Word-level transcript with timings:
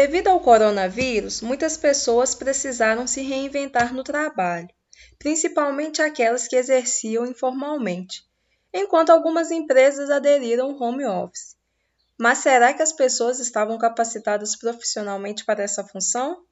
Devido 0.00 0.28
ao 0.28 0.38
coronavírus, 0.38 1.40
muitas 1.40 1.76
pessoas 1.76 2.32
precisaram 2.32 3.04
se 3.04 3.20
reinventar 3.20 3.92
no 3.92 4.04
trabalho, 4.04 4.68
principalmente 5.18 6.00
aquelas 6.00 6.46
que 6.46 6.54
exerciam 6.54 7.26
informalmente, 7.26 8.22
enquanto 8.72 9.10
algumas 9.10 9.50
empresas 9.50 10.08
aderiram 10.08 10.70
ao 10.70 10.80
home 10.80 11.04
office. 11.04 11.56
Mas 12.16 12.38
será 12.38 12.72
que 12.72 12.80
as 12.80 12.92
pessoas 12.92 13.40
estavam 13.40 13.76
capacitadas 13.76 14.54
profissionalmente 14.54 15.44
para 15.44 15.64
essa 15.64 15.82
função? 15.82 16.44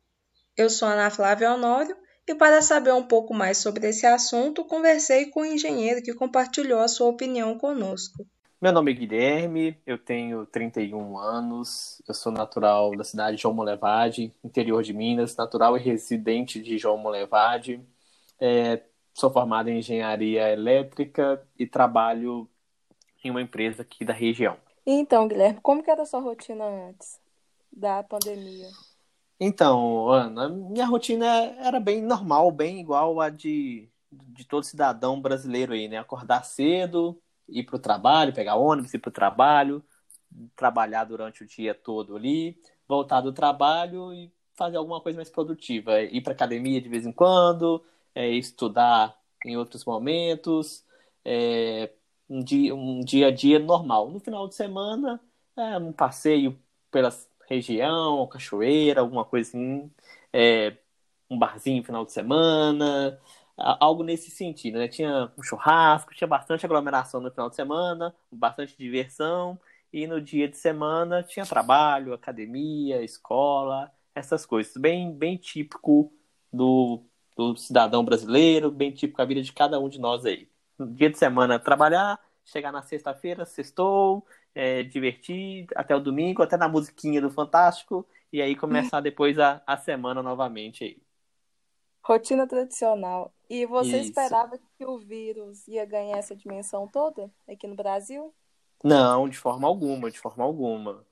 Eu 0.57 0.69
sou 0.69 0.89
Ana 0.89 1.09
Flávia 1.09 1.53
Honório 1.53 1.97
e 2.27 2.35
para 2.35 2.61
saber 2.61 2.95
um 2.95 3.07
pouco 3.07 3.33
mais 3.33 3.59
sobre 3.59 3.87
esse 3.87 4.05
assunto, 4.07 4.65
conversei 4.65 5.27
com 5.31 5.43
o 5.43 5.43
um 5.45 5.47
engenheiro 5.47 6.03
que 6.03 6.15
compartilhou 6.15 6.81
a 6.81 6.89
sua 6.89 7.07
opinião 7.07 7.57
conosco. 7.57 8.27
Meu 8.59 8.73
nome 8.73 8.91
é 8.91 8.95
Guilherme, 8.95 9.77
eu 9.85 9.99
tenho 9.99 10.47
31 10.47 11.19
anos, 11.19 12.01
eu 12.09 12.15
sou 12.15 12.33
natural 12.33 12.97
da 12.97 13.05
cidade 13.05 13.37
de 13.37 13.43
João 13.43 13.53
Molevade, 13.53 14.33
interior 14.43 14.83
de 14.83 14.95
Minas, 14.95 15.37
natural 15.37 15.77
e 15.77 15.81
residente 15.81 16.63
de 16.63 16.79
João 16.79 16.97
Molevade. 16.97 17.79
É, 18.41 18.83
sou 19.13 19.31
formado 19.31 19.69
em 19.69 19.81
engenharia 19.81 20.51
elétrica 20.51 21.47
e 21.59 21.67
trabalho 21.67 22.49
em 23.23 23.31
uma 23.31 23.43
empresa 23.43 23.83
aqui 23.83 24.07
da 24.07 24.15
região. 24.15 24.57
Então, 24.87 25.29
Guilherme, 25.29 25.61
como 25.61 25.83
que 25.83 25.91
era 25.91 26.03
a 26.03 26.07
sua 26.07 26.21
rotina 26.21 26.65
antes 26.65 27.21
da 27.71 28.03
pandemia? 28.03 28.71
Então, 29.39 30.09
Ana, 30.09 30.49
minha 30.49 30.87
rotina 30.87 31.27
era 31.59 31.79
bem 31.79 32.01
normal, 32.01 32.51
bem 32.51 32.81
igual 32.81 33.21
a 33.21 33.29
de, 33.29 33.87
de 34.11 34.47
todo 34.47 34.65
cidadão 34.65 35.21
brasileiro 35.21 35.75
aí, 35.75 35.89
né? 35.89 35.99
Acordar 35.99 36.43
cedo, 36.43 37.21
ir 37.49 37.65
para 37.65 37.77
o 37.77 37.79
trabalho, 37.79 38.35
pegar 38.35 38.57
ônibus, 38.57 38.93
ir 38.95 38.99
para 38.99 39.09
o 39.09 39.13
trabalho, 39.13 39.85
trabalhar 40.55 41.05
durante 41.05 41.43
o 41.43 41.47
dia 41.47 41.75
todo 41.75 42.17
ali, 42.17 42.59
voltar 42.89 43.21
do 43.21 43.33
trabalho 43.33 44.13
e 44.13 44.33
fazer 44.55 44.77
alguma 44.77 45.01
coisa 45.01 45.17
mais 45.17 45.31
produtiva. 45.31 46.03
Ir 46.03 46.21
para 46.23 46.33
academia 46.33 46.81
de 46.81 46.89
vez 46.89 47.07
em 47.07 47.13
quando, 47.13 47.85
é, 48.15 48.29
estudar 48.31 49.17
em 49.45 49.57
outros 49.57 49.85
momentos, 49.85 50.85
é, 51.25 51.91
um, 52.29 52.43
dia, 52.43 52.75
um 52.75 53.01
dia 53.01 53.29
a 53.29 53.31
dia 53.31 53.59
normal. 53.59 54.11
No 54.11 54.21
final 54.21 54.49
de 54.49 54.55
semana, 54.55 55.21
é, 55.57 55.79
um 55.79 55.93
passeio 55.93 56.59
pela 56.91 57.11
região, 57.49 58.27
cachoeira, 58.27 59.01
alguma 59.01 59.25
coisa 59.25 59.51
assim, 59.51 59.91
é, 60.33 60.77
um 61.31 61.39
barzinho 61.39 61.79
no 61.79 61.85
final 61.85 62.05
de 62.05 62.13
semana, 62.13 63.21
algo 63.57 64.03
nesse 64.03 64.31
sentido, 64.31 64.79
né? 64.79 64.89
Tinha 64.89 65.33
um 65.37 65.43
churrasco, 65.43 66.15
tinha 66.15 66.29
bastante 66.29 66.67
aglomeração 66.67 67.21
no 67.21 67.31
final 67.31 67.49
de 67.49 67.57
semana, 67.57 68.15
bastante 68.31 68.77
diversão, 68.77 69.59
e 69.93 70.07
no 70.07 70.21
dia 70.21 70.49
de 70.49 70.57
semana 70.57 71.23
tinha 71.23 71.47
trabalho, 71.47 72.13
academia, 72.13 73.03
escola, 73.03 73.91
essas 74.15 74.45
coisas. 74.45 74.77
Bem, 74.77 75.13
bem 75.13 75.37
típico 75.37 76.13
do, 76.53 77.03
do 77.37 77.57
cidadão 77.57 78.05
brasileiro, 78.05 78.71
bem 78.71 78.91
típico 78.91 79.23
a 79.23 79.25
vida 79.25 79.43
de 79.43 79.53
cada 79.53 79.79
um 79.81 79.89
de 79.89 79.99
nós 79.99 80.25
aí. 80.27 80.49
No 80.79 80.87
dia 80.87 81.09
de 81.09 81.19
semana 81.19 81.59
trabalhar, 81.59 82.21
chegar 82.45 82.73
na 82.73 82.83
sexta-feira, 82.83 83.47
sextou, 83.47 84.27
é, 84.55 84.83
divertir 84.83 85.67
até 85.75 85.97
o 85.97 86.01
domingo, 86.01 86.43
até 86.43 86.57
na 86.57 86.69
musiquinha 86.69 87.21
do 87.21 87.31
Fantástico, 87.31 88.07
e 88.33 88.43
aí 88.43 88.55
começar 88.55 89.01
depois 89.01 89.39
a, 89.39 89.63
a 89.67 89.77
semana 89.77 90.23
novamente 90.23 90.85
aí. 90.85 91.06
Rotina 92.07 92.47
tradicional. 92.47 93.35
E 93.51 93.67
você 93.67 93.99
Isso. 93.99 94.11
esperava 94.11 94.57
que 94.57 94.85
o 94.87 94.97
vírus 94.97 95.67
ia 95.67 95.85
ganhar 95.85 96.17
essa 96.19 96.37
dimensão 96.37 96.87
toda 96.87 97.29
aqui 97.49 97.67
no 97.67 97.75
Brasil? 97.75 98.33
Não, 98.85 99.29
de 99.29 99.37
forma 99.37 99.67
alguma, 99.67 100.09
de 100.09 100.19
forma 100.19 100.45
alguma. 100.45 101.05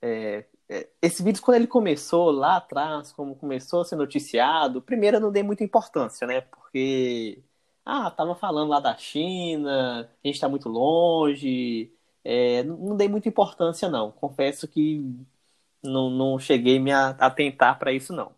É, 0.00 0.46
é, 0.66 0.88
esse 1.02 1.22
vírus, 1.22 1.40
quando 1.40 1.56
ele 1.56 1.66
começou 1.66 2.30
lá 2.30 2.56
atrás, 2.56 3.12
como 3.12 3.36
começou 3.36 3.82
a 3.82 3.84
ser 3.84 3.96
noticiado, 3.96 4.80
primeiro 4.80 5.18
eu 5.18 5.20
não 5.20 5.30
dei 5.30 5.42
muita 5.42 5.64
importância, 5.64 6.26
né? 6.26 6.40
Porque, 6.40 7.42
ah, 7.84 8.10
tava 8.10 8.34
falando 8.34 8.70
lá 8.70 8.80
da 8.80 8.96
China, 8.96 10.10
a 10.24 10.26
gente 10.26 10.40
tá 10.40 10.48
muito 10.48 10.68
longe, 10.70 11.92
é, 12.24 12.62
não 12.62 12.96
dei 12.96 13.08
muita 13.08 13.28
importância, 13.28 13.88
não. 13.90 14.12
Confesso 14.12 14.66
que 14.66 15.04
não, 15.82 16.08
não 16.10 16.38
cheguei 16.38 16.78
me 16.78 16.90
a 16.92 17.10
atentar 17.10 17.78
para 17.78 17.92
isso, 17.92 18.14
não 18.14 18.37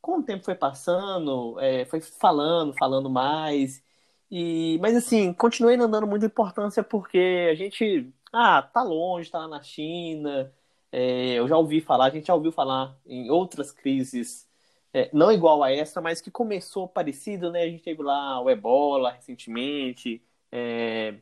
com 0.00 0.18
o 0.18 0.22
tempo 0.22 0.44
foi 0.44 0.54
passando, 0.54 1.58
é, 1.60 1.84
foi 1.86 2.00
falando, 2.00 2.74
falando 2.78 3.10
mais. 3.10 3.82
E, 4.30 4.78
mas 4.80 4.96
assim, 4.96 5.32
continuei 5.32 5.76
não 5.76 5.90
dando 5.90 6.06
muita 6.06 6.26
importância 6.26 6.82
porque 6.82 7.48
a 7.50 7.54
gente, 7.54 8.12
ah, 8.32 8.62
tá 8.62 8.82
longe, 8.82 9.30
tá 9.30 9.38
lá 9.38 9.48
na 9.48 9.62
China. 9.62 10.52
É, 10.92 11.34
eu 11.34 11.48
já 11.48 11.56
ouvi 11.56 11.80
falar, 11.80 12.06
a 12.06 12.10
gente 12.10 12.26
já 12.26 12.34
ouviu 12.34 12.52
falar 12.52 12.98
em 13.06 13.30
outras 13.30 13.70
crises, 13.70 14.48
é, 14.92 15.10
não 15.12 15.30
igual 15.32 15.62
a 15.62 15.70
essa, 15.70 16.00
mas 16.00 16.20
que 16.20 16.30
começou 16.30 16.88
parecido, 16.88 17.50
né? 17.52 17.62
A 17.62 17.68
gente 17.68 17.82
teve 17.82 18.02
lá 18.02 18.40
o 18.40 18.48
ebola 18.50 19.10
recentemente, 19.12 20.22
é, 20.50 21.16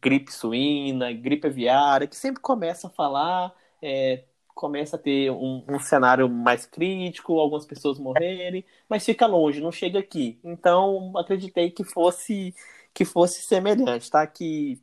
gripe 0.00 0.32
suína, 0.32 1.12
gripe 1.12 1.48
aviária, 1.48 2.06
que 2.06 2.16
sempre 2.16 2.40
começa 2.40 2.86
a 2.88 2.90
falar, 2.90 3.54
é, 3.82 4.24
começa 4.58 4.96
a 4.96 4.98
ter 4.98 5.30
um, 5.30 5.64
um, 5.68 5.78
cenário 5.78 6.28
mais 6.28 6.66
crítico, 6.66 7.38
algumas 7.38 7.64
pessoas 7.64 7.96
morrerem, 7.96 8.64
mas 8.88 9.04
fica 9.04 9.24
longe, 9.24 9.60
não 9.60 9.70
chega 9.70 10.00
aqui. 10.00 10.40
Então, 10.42 11.12
acreditei 11.16 11.70
que 11.70 11.84
fosse 11.84 12.52
que 12.92 13.04
fosse 13.04 13.42
semelhante, 13.42 14.10
tá? 14.10 14.26
Que 14.26 14.82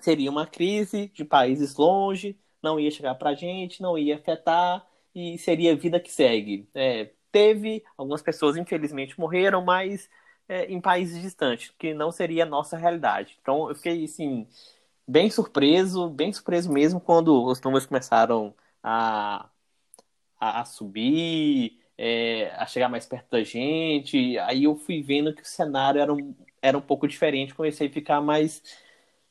seria 0.00 0.30
uma 0.30 0.46
crise 0.46 1.08
de 1.14 1.24
países 1.26 1.76
longe, 1.76 2.38
não 2.62 2.80
ia 2.80 2.90
chegar 2.90 3.14
para 3.16 3.30
a 3.30 3.34
gente, 3.34 3.82
não 3.82 3.98
ia 3.98 4.16
afetar 4.16 4.86
e 5.14 5.36
seria 5.38 5.72
a 5.72 5.76
vida 5.76 6.00
que 6.00 6.10
segue. 6.10 6.66
É, 6.74 7.10
teve 7.30 7.84
algumas 7.98 8.22
pessoas 8.22 8.56
infelizmente 8.56 9.20
morreram, 9.20 9.62
mas 9.62 10.08
é, 10.48 10.64
em 10.72 10.80
países 10.80 11.20
distantes, 11.20 11.70
que 11.78 11.92
não 11.92 12.10
seria 12.10 12.44
a 12.44 12.46
nossa 12.46 12.78
realidade. 12.78 13.36
Então, 13.42 13.68
eu 13.68 13.74
fiquei 13.74 14.04
assim 14.04 14.46
bem 15.06 15.30
surpreso, 15.30 16.08
bem 16.08 16.32
surpreso 16.32 16.72
mesmo 16.72 17.00
quando 17.00 17.44
os 17.44 17.60
números 17.60 17.86
começaram 17.86 18.54
a, 18.86 19.50
a, 20.40 20.60
a 20.62 20.64
subir, 20.64 21.80
é, 21.98 22.52
a 22.56 22.66
chegar 22.66 22.88
mais 22.88 23.06
perto 23.06 23.30
da 23.30 23.42
gente. 23.42 24.38
Aí 24.40 24.64
eu 24.64 24.76
fui 24.76 25.02
vendo 25.02 25.34
que 25.34 25.42
o 25.42 25.46
cenário 25.46 26.00
era 26.00 26.12
um, 26.12 26.34
era 26.62 26.78
um 26.78 26.80
pouco 26.80 27.08
diferente, 27.08 27.54
comecei 27.54 27.88
a 27.88 27.92
ficar 27.92 28.20
mais, 28.20 28.62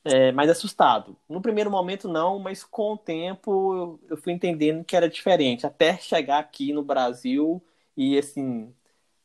é, 0.04 0.32
mais 0.34 0.50
assustado. 0.50 1.18
No 1.30 1.42
primeiro 1.42 1.72
momento, 1.72 2.10
não, 2.10 2.40
mas 2.40 2.64
com 2.64 2.94
o 2.94 2.98
tempo 2.98 3.76
eu, 3.76 4.00
eu 4.12 4.18
fui 4.18 4.34
entendendo 4.34 4.84
que 4.84 4.96
era 4.96 5.10
diferente, 5.10 5.66
até 5.66 5.98
chegar 5.98 6.40
aqui 6.40 6.74
no 6.74 6.84
Brasil 6.84 7.64
e 7.98 8.18
assim. 8.18 8.74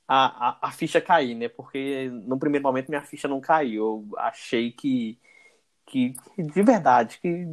A, 0.09 0.67
a, 0.67 0.69
a, 0.69 0.73
ficha 0.73 1.01
cair, 1.01 1.37
né? 1.37 1.49
Porque 1.49 2.11
no 2.11 2.39
primeiro 2.39 2.65
momento 2.65 2.89
minha 2.89 3.03
ficha 3.03 3.29
não 3.29 3.41
caiu. 3.41 4.09
Eu 4.11 4.19
achei 4.19 4.73
que, 4.73 5.19
que 5.87 6.15
de 6.39 6.63
verdade, 6.65 7.21
que 7.21 7.47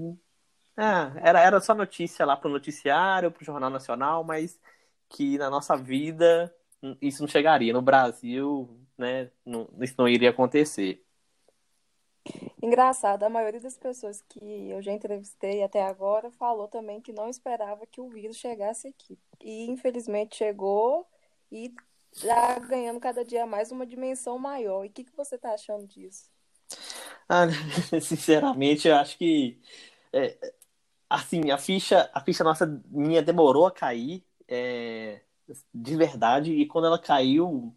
é, 0.78 1.28
era, 1.28 1.42
era 1.42 1.60
só 1.60 1.74
notícia 1.74 2.26
lá 2.26 2.38
pro 2.38 2.50
noticiário, 2.50 3.32
pro 3.32 3.44
Jornal 3.44 3.70
Nacional, 3.70 4.24
mas 4.24 4.60
que 5.10 5.38
na 5.38 5.50
nossa 5.50 5.76
vida 5.76 6.54
isso 7.02 7.24
não 7.24 7.28
chegaria. 7.28 7.74
No 7.74 7.82
Brasil, 7.82 8.70
né, 8.98 9.32
não, 9.44 9.68
isso 9.82 9.96
não 9.98 10.08
iria 10.08 10.30
acontecer. 10.30 11.04
Engraçado, 12.62 13.24
a 13.24 13.30
maioria 13.30 13.62
das 13.62 13.78
pessoas 13.78 14.22
que 14.28 14.70
eu 14.70 14.82
já 14.82 14.92
entrevistei 14.92 15.64
até 15.64 15.82
agora 15.82 16.30
falou 16.32 16.68
também 16.68 17.02
que 17.02 17.14
não 17.14 17.30
esperava 17.30 17.88
que 17.88 18.02
o 18.02 18.10
vírus 18.10 18.38
chegasse 18.38 18.88
aqui. 18.88 19.18
E 19.42 19.66
infelizmente 19.70 20.36
chegou 20.36 21.08
e 21.52 21.74
está 22.12 22.60
ganhando 22.60 23.00
cada 23.00 23.24
dia 23.24 23.46
mais 23.46 23.72
uma 23.72 23.86
dimensão 23.86 24.38
maior. 24.38 24.84
E 24.84 24.90
o 24.90 24.92
que, 24.92 25.06
que 25.06 25.16
você 25.16 25.36
está 25.36 25.54
achando 25.54 25.88
disso? 25.88 26.30
Ah, 27.30 27.48
sinceramente, 28.02 28.88
eu 28.88 28.96
acho 28.96 29.18
que 29.18 29.60
é, 30.12 30.38
assim, 31.10 31.52
a 31.52 31.58
ficha, 31.58 32.10
a 32.14 32.22
ficha 32.22 32.44
nossa 32.44 32.66
minha 32.90 33.22
demorou 33.22 33.66
a 33.66 33.72
cair, 33.72 34.24
é, 34.48 35.22
de 35.74 35.96
verdade, 35.96 36.52
e 36.54 36.66
quando 36.66 36.88
ela 36.88 37.00
caiu, 37.00 37.76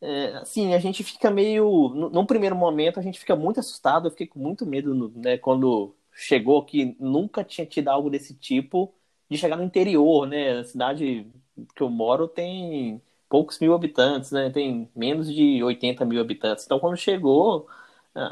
é, 0.00 0.36
assim, 0.38 0.74
a 0.74 0.78
gente 0.78 1.04
fica 1.04 1.30
meio, 1.30 1.88
num 2.12 2.26
primeiro 2.26 2.56
momento 2.56 2.98
a 2.98 3.02
gente 3.02 3.18
fica 3.18 3.36
muito 3.36 3.60
assustado, 3.60 4.06
eu 4.08 4.10
fiquei 4.10 4.26
com 4.26 4.38
muito 4.38 4.66
medo, 4.66 5.12
né, 5.16 5.38
quando 5.38 5.94
chegou 6.12 6.64
que 6.64 6.96
nunca 6.98 7.44
tinha 7.44 7.66
tido 7.66 7.88
algo 7.88 8.10
desse 8.10 8.34
tipo, 8.34 8.94
de 9.30 9.36
chegar 9.38 9.56
no 9.56 9.64
interior, 9.64 10.26
né, 10.26 10.64
cidade 10.64 11.26
que 11.74 11.82
eu 11.82 11.90
moro 11.90 12.26
tem 12.28 13.02
poucos 13.28 13.58
mil 13.60 13.74
habitantes, 13.74 14.32
né? 14.32 14.50
Tem 14.50 14.90
menos 14.94 15.32
de 15.32 15.62
80 15.62 16.04
mil 16.04 16.20
habitantes. 16.20 16.64
Então, 16.64 16.80
quando 16.80 16.96
chegou 16.96 17.68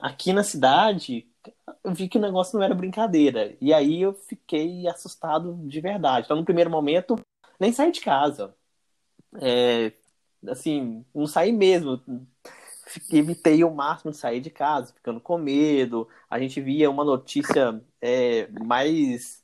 aqui 0.02 0.32
na 0.32 0.43
cidade, 0.43 1.26
eu 1.84 1.94
vi 1.94 2.08
que 2.08 2.18
o 2.18 2.20
negócio 2.20 2.58
não 2.58 2.64
era 2.64 2.74
brincadeira. 2.74 3.56
E 3.60 3.72
aí 3.72 4.02
eu 4.02 4.14
fiquei 4.14 4.86
assustado 4.88 5.54
de 5.66 5.80
verdade. 5.80 6.26
Então, 6.26 6.36
no 6.36 6.44
primeiro 6.44 6.70
momento, 6.70 7.16
nem 7.58 7.72
saí 7.72 7.92
de 7.92 8.00
casa. 8.00 8.54
É, 9.40 9.92
assim, 10.48 11.04
não 11.14 11.26
saí 11.26 11.52
mesmo. 11.52 12.00
Evitei 13.12 13.62
o 13.64 13.74
máximo 13.74 14.10
de 14.10 14.16
sair 14.16 14.40
de 14.40 14.50
casa, 14.50 14.92
ficando 14.94 15.20
com 15.20 15.38
medo. 15.38 16.08
A 16.30 16.38
gente 16.38 16.60
via 16.60 16.90
uma 16.90 17.04
notícia 17.04 17.82
é, 18.00 18.48
mais 18.64 19.42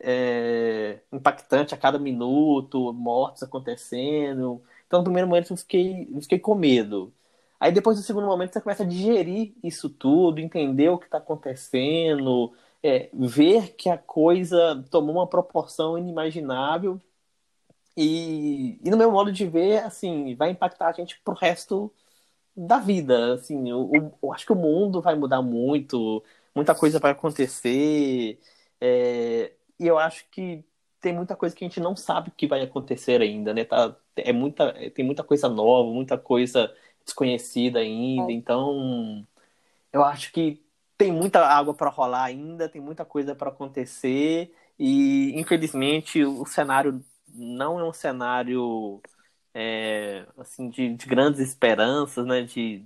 é, 0.00 1.00
impactante 1.12 1.74
a 1.74 1.78
cada 1.78 1.98
minuto, 1.98 2.92
mortes 2.92 3.42
acontecendo. 3.42 4.62
Então, 4.86 5.00
no 5.00 5.04
primeiro 5.04 5.28
momento, 5.28 5.52
eu 5.52 5.56
fiquei, 5.56 6.08
eu 6.12 6.22
fiquei 6.22 6.38
com 6.38 6.54
medo. 6.54 7.12
Aí 7.60 7.72
depois 7.72 7.96
no 7.98 8.04
segundo 8.04 8.26
momento 8.26 8.52
você 8.52 8.60
começa 8.60 8.82
a 8.84 8.86
digerir 8.86 9.54
isso 9.62 9.90
tudo, 9.90 10.40
entender 10.40 10.88
o 10.90 10.98
que 10.98 11.06
está 11.06 11.18
acontecendo, 11.18 12.52
é, 12.82 13.10
ver 13.12 13.74
que 13.76 13.88
a 13.88 13.98
coisa 13.98 14.84
tomou 14.90 15.16
uma 15.16 15.26
proporção 15.26 15.98
inimaginável 15.98 17.00
e, 17.96 18.78
e 18.84 18.90
no 18.90 18.96
meu 18.96 19.10
modo 19.10 19.32
de 19.32 19.46
ver, 19.46 19.78
assim, 19.84 20.34
vai 20.36 20.50
impactar 20.50 20.88
a 20.88 20.92
gente 20.92 21.20
pro 21.20 21.34
resto 21.34 21.92
da 22.56 22.78
vida, 22.78 23.34
assim, 23.34 23.70
eu, 23.70 23.90
eu 24.22 24.32
acho 24.32 24.46
que 24.46 24.52
o 24.52 24.56
mundo 24.56 25.00
vai 25.02 25.14
mudar 25.16 25.42
muito, 25.42 26.24
muita 26.54 26.74
coisa 26.74 26.98
vai 27.00 27.12
acontecer, 27.12 28.40
é, 28.80 29.52
e 29.78 29.86
eu 29.86 29.98
acho 29.98 30.26
que 30.30 30.64
tem 31.00 31.12
muita 31.14 31.36
coisa 31.36 31.54
que 31.56 31.64
a 31.64 31.68
gente 31.68 31.80
não 31.80 31.96
sabe 31.96 32.32
que 32.32 32.46
vai 32.46 32.62
acontecer 32.62 33.20
ainda, 33.22 33.54
né? 33.54 33.64
Tá, 33.64 33.96
é 34.16 34.32
muita, 34.32 34.72
tem 34.90 35.04
muita 35.04 35.24
coisa 35.24 35.48
nova, 35.48 35.90
muita 35.92 36.18
coisa 36.18 36.74
desconhecida 37.08 37.80
ainda. 37.80 38.30
É. 38.30 38.34
Então, 38.34 39.26
eu 39.92 40.04
acho 40.04 40.32
que 40.32 40.62
tem 40.96 41.12
muita 41.12 41.46
água 41.46 41.74
para 41.74 41.90
rolar 41.90 42.24
ainda, 42.24 42.68
tem 42.68 42.80
muita 42.80 43.04
coisa 43.04 43.34
para 43.34 43.50
acontecer 43.50 44.52
e 44.78 45.32
infelizmente 45.38 46.24
o 46.24 46.44
cenário 46.44 47.04
não 47.34 47.78
é 47.78 47.84
um 47.84 47.92
cenário 47.92 49.00
é, 49.54 50.26
assim 50.36 50.68
de, 50.68 50.94
de, 50.94 51.06
grandes 51.06 51.40
esperanças, 51.40 52.26
né? 52.26 52.42
De, 52.42 52.84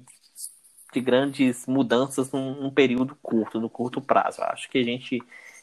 de 0.92 1.00
grandes 1.00 1.66
mudanças 1.66 2.30
num, 2.30 2.54
num 2.62 2.70
período 2.70 3.16
curto, 3.22 3.60
no 3.60 3.70
curto 3.70 4.00
prazo. 4.00 4.40
Eu 4.40 4.46
acho 4.46 4.68
que 4.70 4.78
a 4.78 4.84
gente 4.84 5.18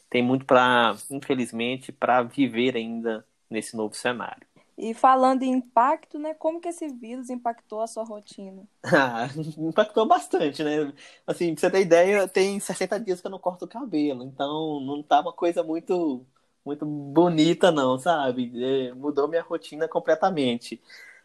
tem 0.08 0.22
muito 0.22 0.44
para, 0.44 0.96
infelizmente, 1.10 1.92
para 1.92 2.22
viver 2.22 2.76
ainda 2.76 3.24
nesse 3.48 3.76
novo 3.76 3.94
cenário. 3.94 4.46
E 4.80 4.94
falando 4.94 5.42
em 5.44 5.52
impacto, 5.52 6.18
né? 6.18 6.34
Como 6.34 6.60
que 6.60 6.68
esse 6.68 6.88
vírus 6.88 7.30
impactou 7.30 7.80
a 7.82 7.86
sua 7.86 8.04
rotina? 8.04 8.66
Ah, 8.84 9.28
impactou 9.58 10.06
bastante, 10.06 10.62
né? 10.64 10.92
Assim, 11.26 11.54
pra 11.54 11.60
você 11.60 11.70
ter 11.70 11.80
ideia, 11.82 12.26
tem 12.28 12.58
60 12.60 12.98
dias 12.98 13.20
que 13.20 13.26
eu 13.26 13.30
não 13.30 13.38
corto 13.38 13.64
o 13.66 13.68
cabelo, 13.68 14.24
então 14.24 14.80
não 14.80 15.02
tá 15.02 15.20
uma 15.20 15.32
coisa 15.32 15.62
muito 15.62 16.26
muito 16.64 16.84
bonita 16.86 17.70
não, 17.72 17.98
sabe? 17.98 18.52
É, 18.88 18.92
mudou 18.94 19.28
minha 19.28 19.42
rotina 19.42 19.88
completamente. 19.88 20.80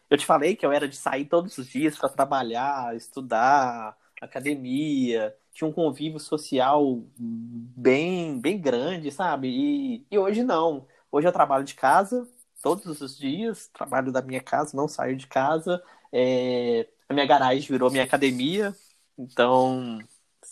Eu 0.10 0.18
te 0.18 0.26
falei 0.26 0.56
que 0.56 0.66
eu 0.66 0.72
era 0.72 0.88
de 0.88 0.96
sair 0.98 1.26
todos 1.26 1.58
os 1.58 1.68
dias 1.68 1.98
para 1.98 2.10
trabalhar, 2.10 2.96
estudar, 2.96 3.98
academia, 4.22 5.36
tinha 5.54 5.68
um 5.68 5.74
convívio 5.74 6.20
social 6.20 7.04
bem 7.18 8.40
bem 8.40 8.60
grande, 8.60 9.12
sabe? 9.12 9.50
E, 9.50 10.08
e 10.12 10.18
hoje 10.20 10.44
não. 10.44 10.88
Hoje 11.12 11.28
eu 11.28 11.32
trabalho 11.34 11.64
de 11.66 11.76
casa, 11.76 12.28
todos 12.66 13.00
os 13.00 13.16
dias, 13.16 13.68
trabalho 13.68 14.12
da 14.12 14.24
minha 14.24 14.42
casa, 14.42 14.76
não 14.76 14.88
saio 14.88 15.16
de 15.16 15.28
casa. 15.28 15.84
É, 16.12 16.90
a 17.08 17.14
minha 17.14 17.28
garagem 17.28 17.70
virou 17.70 17.92
minha 17.92 18.04
academia, 18.04 18.76
então 19.16 20.00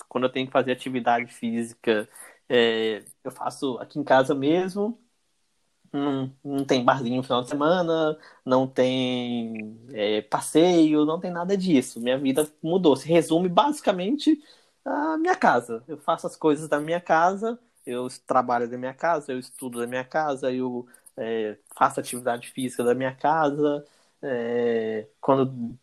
quando 0.07 0.25
eu 0.25 0.31
tenho 0.31 0.45
que 0.45 0.53
fazer 0.53 0.71
atividade 0.71 1.33
física, 1.33 2.07
é, 2.47 3.03
eu 3.23 3.31
faço 3.31 3.79
aqui 3.79 3.97
em 3.99 4.03
casa 4.03 4.35
mesmo. 4.35 4.99
Não, 5.91 6.35
não 6.43 6.65
tem 6.65 6.83
barzinho 6.85 7.17
no 7.17 7.23
final 7.23 7.41
de 7.43 7.49
semana, 7.49 8.17
não 8.45 8.67
tem 8.67 9.79
é, 9.93 10.21
passeio, 10.23 11.05
não 11.05 11.19
tem 11.19 11.31
nada 11.31 11.57
disso. 11.57 11.99
Minha 11.99 12.17
vida 12.19 12.47
mudou. 12.63 12.95
Se 12.95 13.07
resume 13.07 13.49
basicamente 13.49 14.39
a 14.85 15.17
minha 15.17 15.35
casa. 15.35 15.83
Eu 15.87 15.97
faço 15.97 16.27
as 16.27 16.35
coisas 16.35 16.67
da 16.69 16.79
minha 16.79 17.01
casa, 17.01 17.59
eu 17.85 18.07
trabalho 18.27 18.69
da 18.69 18.77
minha 18.77 18.93
casa, 18.93 19.31
eu 19.33 19.39
estudo 19.39 19.79
da 19.79 19.87
minha 19.87 20.03
casa, 20.05 20.51
eu 20.51 20.87
é, 21.17 21.57
faço 21.75 21.99
atividade 21.99 22.49
física 22.51 22.83
da 22.83 22.95
minha 22.95 23.13
casa, 23.15 23.85
é, 24.21 25.07
quando 25.21 25.77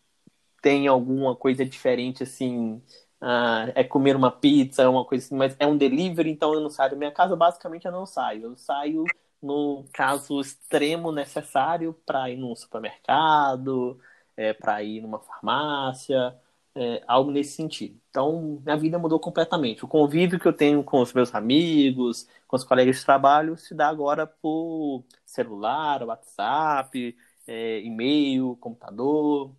tem 0.61 0.87
alguma 0.87 1.35
coisa 1.35 1.65
diferente 1.65 2.23
assim, 2.23 2.81
ah, 3.19 3.71
é 3.75 3.83
comer 3.83 4.15
uma 4.15 4.31
pizza, 4.31 4.83
é 4.83 4.87
uma 4.87 5.05
coisa 5.05 5.25
assim, 5.25 5.35
mas 5.35 5.55
é 5.59 5.65
um 5.67 5.77
delivery, 5.77 6.29
então 6.31 6.53
eu 6.53 6.59
não 6.61 6.69
saio 6.69 6.91
da 6.91 6.97
minha 6.97 7.11
casa, 7.11 7.35
basicamente 7.35 7.85
eu 7.85 7.91
não 7.91 8.05
saio. 8.05 8.43
Eu 8.45 8.57
saio 8.57 9.05
no 9.41 9.85
caso 9.93 10.39
extremo 10.39 11.11
necessário 11.11 11.93
para 12.05 12.29
ir 12.29 12.37
num 12.37 12.55
supermercado, 12.55 13.99
é, 14.37 14.53
para 14.53 14.81
ir 14.83 15.01
numa 15.01 15.19
farmácia, 15.19 16.35
é, 16.75 17.03
algo 17.07 17.31
nesse 17.31 17.53
sentido. 17.53 17.99
Então, 18.09 18.61
minha 18.63 18.77
vida 18.77 18.97
mudou 18.99 19.19
completamente. 19.19 19.83
O 19.85 19.87
convívio 19.87 20.39
que 20.39 20.47
eu 20.47 20.53
tenho 20.53 20.83
com 20.83 21.01
os 21.01 21.13
meus 21.13 21.33
amigos, 21.35 22.27
com 22.47 22.55
os 22.55 22.63
colegas 22.63 22.97
de 22.97 23.05
trabalho, 23.05 23.57
se 23.57 23.73
dá 23.73 23.87
agora 23.89 24.25
por 24.27 25.03
celular, 25.25 26.03
WhatsApp, 26.03 27.15
é, 27.47 27.81
e-mail, 27.81 28.55
computador. 28.59 29.55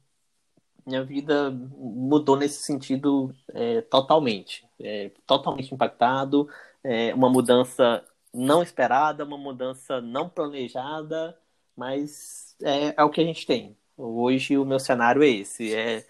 Minha 0.87 1.05
vida 1.05 1.51
mudou 1.51 2.37
nesse 2.37 2.63
sentido 2.63 3.35
é, 3.55 3.81
totalmente. 3.83 4.67
É, 4.81 5.11
totalmente 5.27 5.73
impactado. 5.75 6.49
É, 6.83 7.15
uma 7.15 7.31
mudança 7.31 8.05
não 8.33 8.63
esperada, 8.63 9.25
uma 9.25 9.39
mudança 9.39 10.01
não 10.01 10.29
planejada, 10.29 11.39
mas 11.77 12.57
é, 12.63 12.95
é 12.97 13.05
o 13.05 13.11
que 13.11 13.21
a 13.21 13.25
gente 13.25 13.47
tem. 13.47 13.77
Hoje 13.97 14.59
o 14.59 14.65
meu 14.65 14.81
cenário 14.81 15.23
é 15.23 15.29
esse. 15.29 15.75
É 15.75 16.07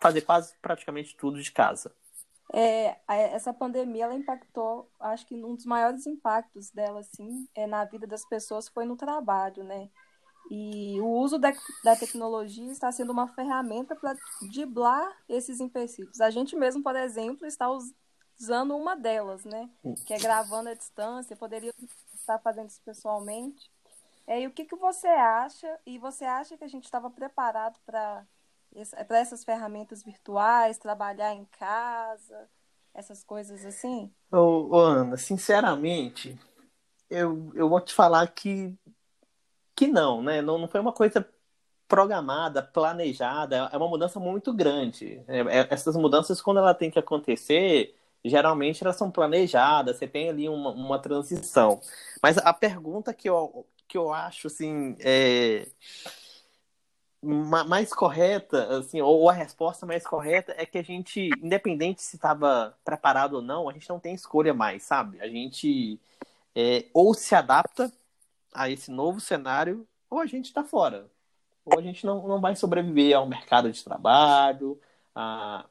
fazer 0.00 0.22
quase 0.22 0.54
praticamente 0.60 1.16
tudo 1.16 1.40
de 1.40 1.52
casa. 1.52 1.94
É, 2.52 2.96
essa 3.06 3.54
pandemia 3.54 4.04
ela 4.04 4.14
impactou, 4.14 4.90
acho 4.98 5.24
que 5.24 5.34
um 5.36 5.54
dos 5.54 5.64
maiores 5.64 6.04
impactos 6.06 6.70
dela, 6.70 7.00
assim, 7.00 7.48
é 7.54 7.64
na 7.66 7.84
vida 7.84 8.08
das 8.08 8.24
pessoas 8.24 8.68
foi 8.68 8.84
no 8.84 8.96
trabalho, 8.96 9.62
né? 9.62 9.88
E 10.50 11.00
o 11.00 11.06
uso 11.06 11.38
da, 11.38 11.52
da 11.84 11.94
tecnologia 11.94 12.72
está 12.72 12.90
sendo 12.90 13.12
uma 13.12 13.28
ferramenta 13.28 13.94
para 13.94 14.16
driblar 14.50 15.16
esses 15.28 15.60
empecilhos. 15.60 16.20
A 16.20 16.28
gente 16.28 16.56
mesmo, 16.56 16.82
por 16.82 16.96
exemplo, 16.96 17.46
está 17.46 17.68
usando 18.40 18.76
uma 18.76 18.96
delas, 18.96 19.44
né? 19.44 19.70
Que 20.04 20.14
é 20.14 20.18
gravando 20.18 20.70
à 20.70 20.74
distância, 20.74 21.36
poderia 21.36 21.72
estar 22.12 22.40
fazendo 22.40 22.68
isso 22.68 22.82
pessoalmente. 22.84 23.70
É, 24.26 24.40
e 24.40 24.46
o 24.48 24.50
que, 24.50 24.64
que 24.64 24.74
você 24.74 25.06
acha? 25.06 25.78
E 25.86 25.98
você 25.98 26.24
acha 26.24 26.56
que 26.56 26.64
a 26.64 26.68
gente 26.68 26.84
estava 26.84 27.08
preparado 27.08 27.78
para 27.86 28.26
para 29.06 29.18
essas 29.18 29.44
ferramentas 29.44 30.02
virtuais, 30.02 30.78
trabalhar 30.78 31.34
em 31.34 31.44
casa, 31.46 32.48
essas 32.94 33.24
coisas 33.24 33.64
assim? 33.64 34.12
Ô, 34.30 34.76
ô, 34.76 34.78
Ana, 34.78 35.16
sinceramente, 35.16 36.38
eu, 37.08 37.50
eu 37.54 37.68
vou 37.68 37.80
te 37.80 37.92
falar 37.92 38.26
que, 38.28 38.76
que 39.74 39.86
não, 39.86 40.22
né? 40.22 40.40
Não, 40.40 40.58
não 40.58 40.68
foi 40.68 40.80
uma 40.80 40.92
coisa 40.92 41.28
programada, 41.88 42.62
planejada, 42.62 43.68
é 43.72 43.76
uma 43.76 43.88
mudança 43.88 44.20
muito 44.20 44.52
grande. 44.54 45.22
É, 45.26 45.40
é, 45.40 45.68
essas 45.70 45.96
mudanças, 45.96 46.40
quando 46.40 46.58
ela 46.58 46.72
tem 46.72 46.90
que 46.90 46.98
acontecer, 46.98 47.96
geralmente 48.24 48.84
elas 48.84 48.96
são 48.96 49.10
planejadas, 49.10 49.96
você 49.96 50.06
tem 50.06 50.28
ali 50.28 50.48
uma, 50.48 50.70
uma 50.70 50.98
transição. 51.00 51.80
Mas 52.22 52.38
a 52.38 52.52
pergunta 52.52 53.12
que 53.12 53.28
eu, 53.28 53.66
que 53.88 53.98
eu 53.98 54.12
acho, 54.12 54.46
assim, 54.46 54.96
é 55.00 55.66
mais 57.22 57.92
correta, 57.92 58.78
assim, 58.78 59.00
ou 59.00 59.28
a 59.28 59.32
resposta 59.32 59.84
mais 59.84 60.06
correta 60.06 60.54
é 60.56 60.64
que 60.64 60.78
a 60.78 60.82
gente, 60.82 61.28
independente 61.42 62.02
se 62.02 62.16
estava 62.16 62.76
preparado 62.84 63.34
ou 63.34 63.42
não, 63.42 63.68
a 63.68 63.72
gente 63.72 63.88
não 63.88 64.00
tem 64.00 64.14
escolha 64.14 64.54
mais, 64.54 64.82
sabe? 64.84 65.20
A 65.20 65.28
gente 65.28 66.00
é, 66.54 66.86
ou 66.94 67.14
se 67.14 67.34
adapta 67.34 67.92
a 68.54 68.70
esse 68.70 68.90
novo 68.90 69.20
cenário, 69.20 69.86
ou 70.08 70.20
a 70.20 70.26
gente 70.26 70.46
está 70.46 70.64
fora. 70.64 71.10
Ou 71.64 71.78
a 71.78 71.82
gente 71.82 72.04
não, 72.06 72.26
não 72.26 72.40
vai 72.40 72.56
sobreviver 72.56 73.16
ao 73.16 73.26
mercado 73.26 73.70
de 73.70 73.84
trabalho, 73.84 74.80
a 75.14 75.66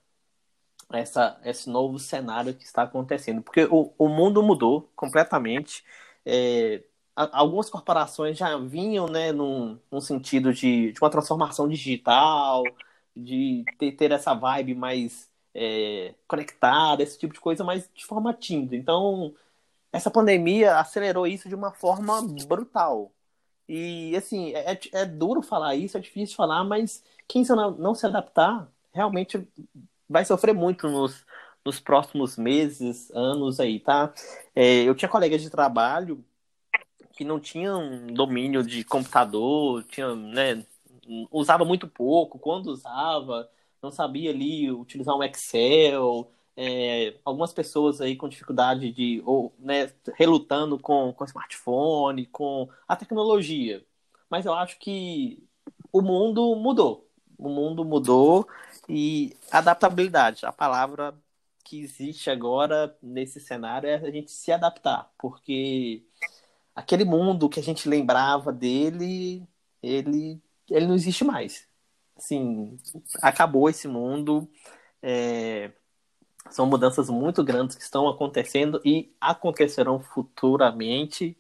essa, 0.94 1.40
esse 1.44 1.70
novo 1.70 2.00
cenário 2.00 2.54
que 2.54 2.64
está 2.64 2.84
acontecendo. 2.84 3.42
Porque 3.42 3.66
o, 3.66 3.94
o 3.98 4.08
mundo 4.08 4.42
mudou 4.42 4.90
completamente. 4.96 5.84
É, 6.26 6.84
algumas 7.32 7.70
corporações 7.70 8.38
já 8.38 8.58
vinham 8.58 9.08
né, 9.08 9.32
num, 9.32 9.78
num 9.92 10.00
sentido 10.00 10.54
de, 10.54 10.94
de 10.94 11.00
uma 11.02 11.10
transformação 11.10 11.68
digital, 11.68 12.64
de 13.16 13.66
ter, 13.78 13.92
ter 13.94 14.12
essa 14.12 14.34
vibe 14.34 14.76
mais 14.76 15.30
é, 15.54 16.14
conectada, 16.28 17.04
esse 17.04 17.18
tipo 17.20 17.34
de 17.34 17.40
coisa, 17.40 17.64
mas 17.64 17.90
de 17.94 18.06
forma 18.06 18.34
tímida. 18.34 18.76
Então, 18.76 19.34
essa 19.92 20.10
pandemia 20.10 20.78
acelerou 20.78 21.28
isso 21.28 21.50
de 21.50 21.56
uma 21.56 21.72
forma 21.72 22.22
brutal. 22.48 23.12
E, 23.68 24.16
assim, 24.16 24.54
é, 24.54 24.74
é, 24.74 24.80
é 24.94 25.06
duro 25.06 25.42
falar 25.42 25.76
isso, 25.76 25.98
é 25.98 26.00
difícil 26.00 26.36
falar, 26.36 26.64
mas 26.64 27.04
quem 27.28 27.44
não, 27.78 27.94
se 27.94 28.06
adaptar 28.06 28.68
realmente 28.94 29.48
vai 30.08 30.26
sofrer 30.26 30.54
muito 30.54 30.90
nos, 30.90 31.26
nos 31.66 31.80
próximos 31.80 32.38
meses, 32.38 33.12
anos 33.12 33.60
aí, 33.60 33.80
tá? 33.80 34.14
É, 34.56 34.84
eu 34.84 34.96
tinha 34.96 35.10
colegas 35.10 35.42
de 35.42 35.50
trabalho 35.50 36.24
que 37.20 37.26
não 37.26 37.38
tinham 37.38 38.08
domínio 38.08 38.64
de 38.64 38.82
computador, 38.86 39.84
tinha, 39.84 40.16
né, 40.16 40.66
usava 41.30 41.66
muito 41.66 41.86
pouco, 41.86 42.40
quando 42.40 42.68
usava, 42.68 43.50
não 43.84 43.92
sabia 43.92 44.30
ali 44.30 44.72
utilizar 44.72 45.18
um 45.18 45.22
Excel, 45.22 46.32
é, 46.56 47.18
algumas 47.26 47.52
pessoas 47.52 48.00
aí 48.00 48.16
com 48.16 48.30
dificuldade 48.30 48.90
de, 48.94 49.22
ou, 49.26 49.54
né, 49.60 49.92
relutando 50.16 50.80
com, 50.80 51.12
com 51.12 51.26
smartphone, 51.26 52.26
com 52.28 52.70
a 52.88 52.96
tecnologia. 52.96 53.86
Mas 54.30 54.46
eu 54.46 54.54
acho 54.54 54.80
que 54.80 55.44
o 55.92 56.02
mundo 56.02 56.56
mudou. 56.56 57.06
O 57.38 57.50
mundo 57.50 57.84
mudou 57.84 58.48
e 58.88 59.36
adaptabilidade, 59.52 60.46
a 60.46 60.54
palavra 60.54 61.14
que 61.66 61.82
existe 61.82 62.30
agora 62.30 62.98
nesse 63.04 63.42
cenário 63.42 63.90
é 63.90 63.96
a 63.96 64.10
gente 64.10 64.32
se 64.32 64.54
adaptar, 64.54 65.12
porque 65.18 66.06
aquele 66.80 67.04
mundo 67.04 67.50
que 67.50 67.60
a 67.60 67.64
gente 67.64 67.90
lembrava 67.90 68.54
dele, 68.54 69.46
ele, 69.84 70.42
ele 70.70 70.88
não 70.88 70.96
existe 70.96 71.26
mais. 71.26 71.68
Assim, 72.18 72.78
acabou 73.22 73.70
esse 73.70 73.88
mundo. 73.88 74.50
É, 75.02 75.72
são 76.50 76.66
mudanças 76.66 77.10
muito 77.10 77.44
grandes 77.44 77.76
que 77.76 77.84
estão 77.84 78.08
acontecendo 78.08 78.82
e 78.86 79.14
acontecerão 79.20 80.00
futuramente. 80.00 81.38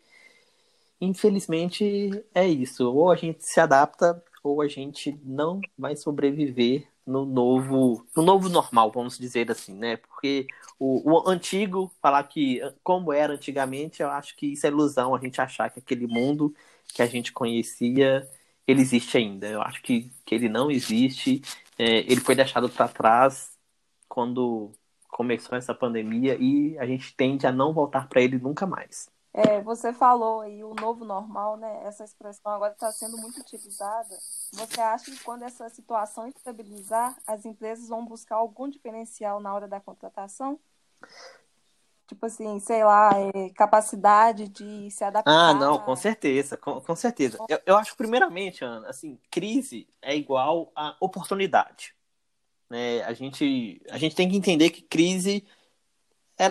Infelizmente, 0.99 2.23
é 2.35 2.45
isso. 2.45 2.91
Ou 2.91 3.09
a 3.09 3.15
gente 3.15 3.43
se 3.43 3.61
adapta, 3.61 4.21
ou 4.43 4.61
a 4.61 4.67
gente 4.67 5.17
não 5.23 5.61
vai 5.77 5.95
sobreviver 5.95 6.87
no 7.09 7.25
novo, 7.25 8.05
no 8.15 8.23
novo 8.23 8.49
normal, 8.49 8.91
vamos 8.91 9.17
dizer 9.17 9.49
assim, 9.51 9.73
né? 9.73 9.97
Porque 9.97 10.47
o, 10.77 11.11
o, 11.11 11.29
antigo, 11.29 11.91
falar 12.01 12.23
que 12.23 12.61
como 12.83 13.11
era 13.11 13.33
antigamente, 13.33 14.01
eu 14.01 14.09
acho 14.09 14.35
que 14.35 14.53
isso 14.53 14.65
é 14.65 14.69
ilusão, 14.69 15.15
a 15.15 15.19
gente 15.19 15.41
achar 15.41 15.69
que 15.69 15.79
aquele 15.79 16.07
mundo 16.07 16.53
que 16.93 17.01
a 17.01 17.07
gente 17.07 17.31
conhecia, 17.33 18.29
ele 18.67 18.81
existe 18.81 19.17
ainda. 19.17 19.47
Eu 19.47 19.61
acho 19.61 19.81
que, 19.81 20.11
que 20.25 20.35
ele 20.35 20.49
não 20.49 20.69
existe, 20.71 21.41
é, 21.77 21.99
ele 22.01 22.21
foi 22.21 22.35
deixado 22.35 22.69
para 22.69 22.87
trás 22.87 23.57
quando 24.07 24.71
começou 25.09 25.57
essa 25.57 25.73
pandemia 25.73 26.37
e 26.39 26.77
a 26.79 26.85
gente 26.85 27.15
tende 27.15 27.47
a 27.47 27.51
não 27.51 27.73
voltar 27.73 28.07
para 28.07 28.21
ele 28.21 28.37
nunca 28.37 28.65
mais. 28.67 29.09
É, 29.31 29.61
você 29.61 29.93
falou 29.93 30.41
aí 30.41 30.63
o 30.63 30.73
novo 30.73 31.05
normal, 31.05 31.55
né? 31.55 31.81
Essa 31.83 32.03
expressão 32.03 32.51
agora 32.51 32.73
está 32.73 32.91
sendo 32.91 33.17
muito 33.17 33.39
utilizada. 33.39 34.17
Você 34.53 34.81
acha 34.81 35.05
que 35.05 35.23
quando 35.23 35.43
essa 35.43 35.69
situação 35.69 36.27
estabilizar, 36.27 37.15
as 37.27 37.45
empresas 37.45 37.89
vão 37.89 38.05
buscar 38.05 38.37
algum 38.37 38.67
diferencial 38.67 39.39
na 39.39 39.53
hora 39.53 39.67
da 39.67 39.79
contratação? 39.79 40.59
Tipo 42.07 42.25
assim, 42.25 42.59
sei 42.59 42.83
lá, 42.83 43.11
é, 43.35 43.49
capacidade 43.51 44.47
de 44.47 44.89
se 44.89 45.03
adaptar. 45.03 45.31
Ah, 45.31 45.53
não, 45.53 45.77
com 45.77 45.95
certeza, 45.95 46.57
com, 46.57 46.81
com 46.81 46.95
certeza. 46.95 47.37
Eu, 47.47 47.59
eu 47.67 47.77
acho, 47.77 47.95
primeiramente, 47.95 48.65
Ana, 48.65 48.89
assim, 48.89 49.19
crise 49.29 49.87
é 50.01 50.15
igual 50.15 50.71
a 50.75 50.95
oportunidade. 50.99 51.93
Né? 52.67 53.03
A, 53.03 53.13
gente, 53.13 53.79
a 53.91 53.97
gente 53.99 54.15
tem 54.15 54.27
que 54.27 54.35
entender 54.35 54.71
que 54.71 54.81
crise 54.81 55.45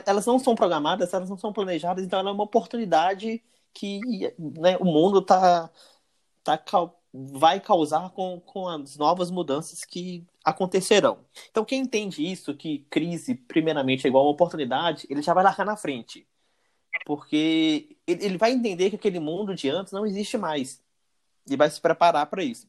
elas 0.06 0.26
não 0.26 0.38
são 0.38 0.54
programadas, 0.54 1.12
elas 1.14 1.30
não 1.30 1.38
são 1.38 1.52
planejadas, 1.52 2.04
então 2.04 2.18
ela 2.18 2.30
é 2.30 2.32
uma 2.32 2.44
oportunidade 2.44 3.42
que 3.72 4.00
né, 4.38 4.76
o 4.78 4.84
mundo 4.84 5.22
tá, 5.22 5.70
tá, 6.44 6.62
vai 7.12 7.58
causar 7.58 8.10
com, 8.10 8.40
com 8.40 8.68
as 8.68 8.96
novas 8.96 9.30
mudanças 9.30 9.84
que 9.84 10.26
acontecerão. 10.44 11.24
Então, 11.50 11.64
quem 11.64 11.80
entende 11.80 12.24
isso, 12.24 12.54
que 12.54 12.86
crise, 12.90 13.34
primeiramente, 13.34 14.06
é 14.06 14.08
igual 14.08 14.24
uma 14.24 14.32
oportunidade, 14.32 15.06
ele 15.08 15.22
já 15.22 15.32
vai 15.32 15.44
largar 15.44 15.64
na 15.64 15.76
frente. 15.76 16.26
Porque 17.06 17.96
ele 18.06 18.36
vai 18.36 18.52
entender 18.52 18.90
que 18.90 18.96
aquele 18.96 19.20
mundo 19.20 19.54
de 19.54 19.70
antes 19.70 19.92
não 19.92 20.06
existe 20.06 20.36
mais. 20.36 20.82
E 21.48 21.56
vai 21.56 21.70
se 21.70 21.80
preparar 21.80 22.26
para 22.26 22.42
isso. 22.42 22.68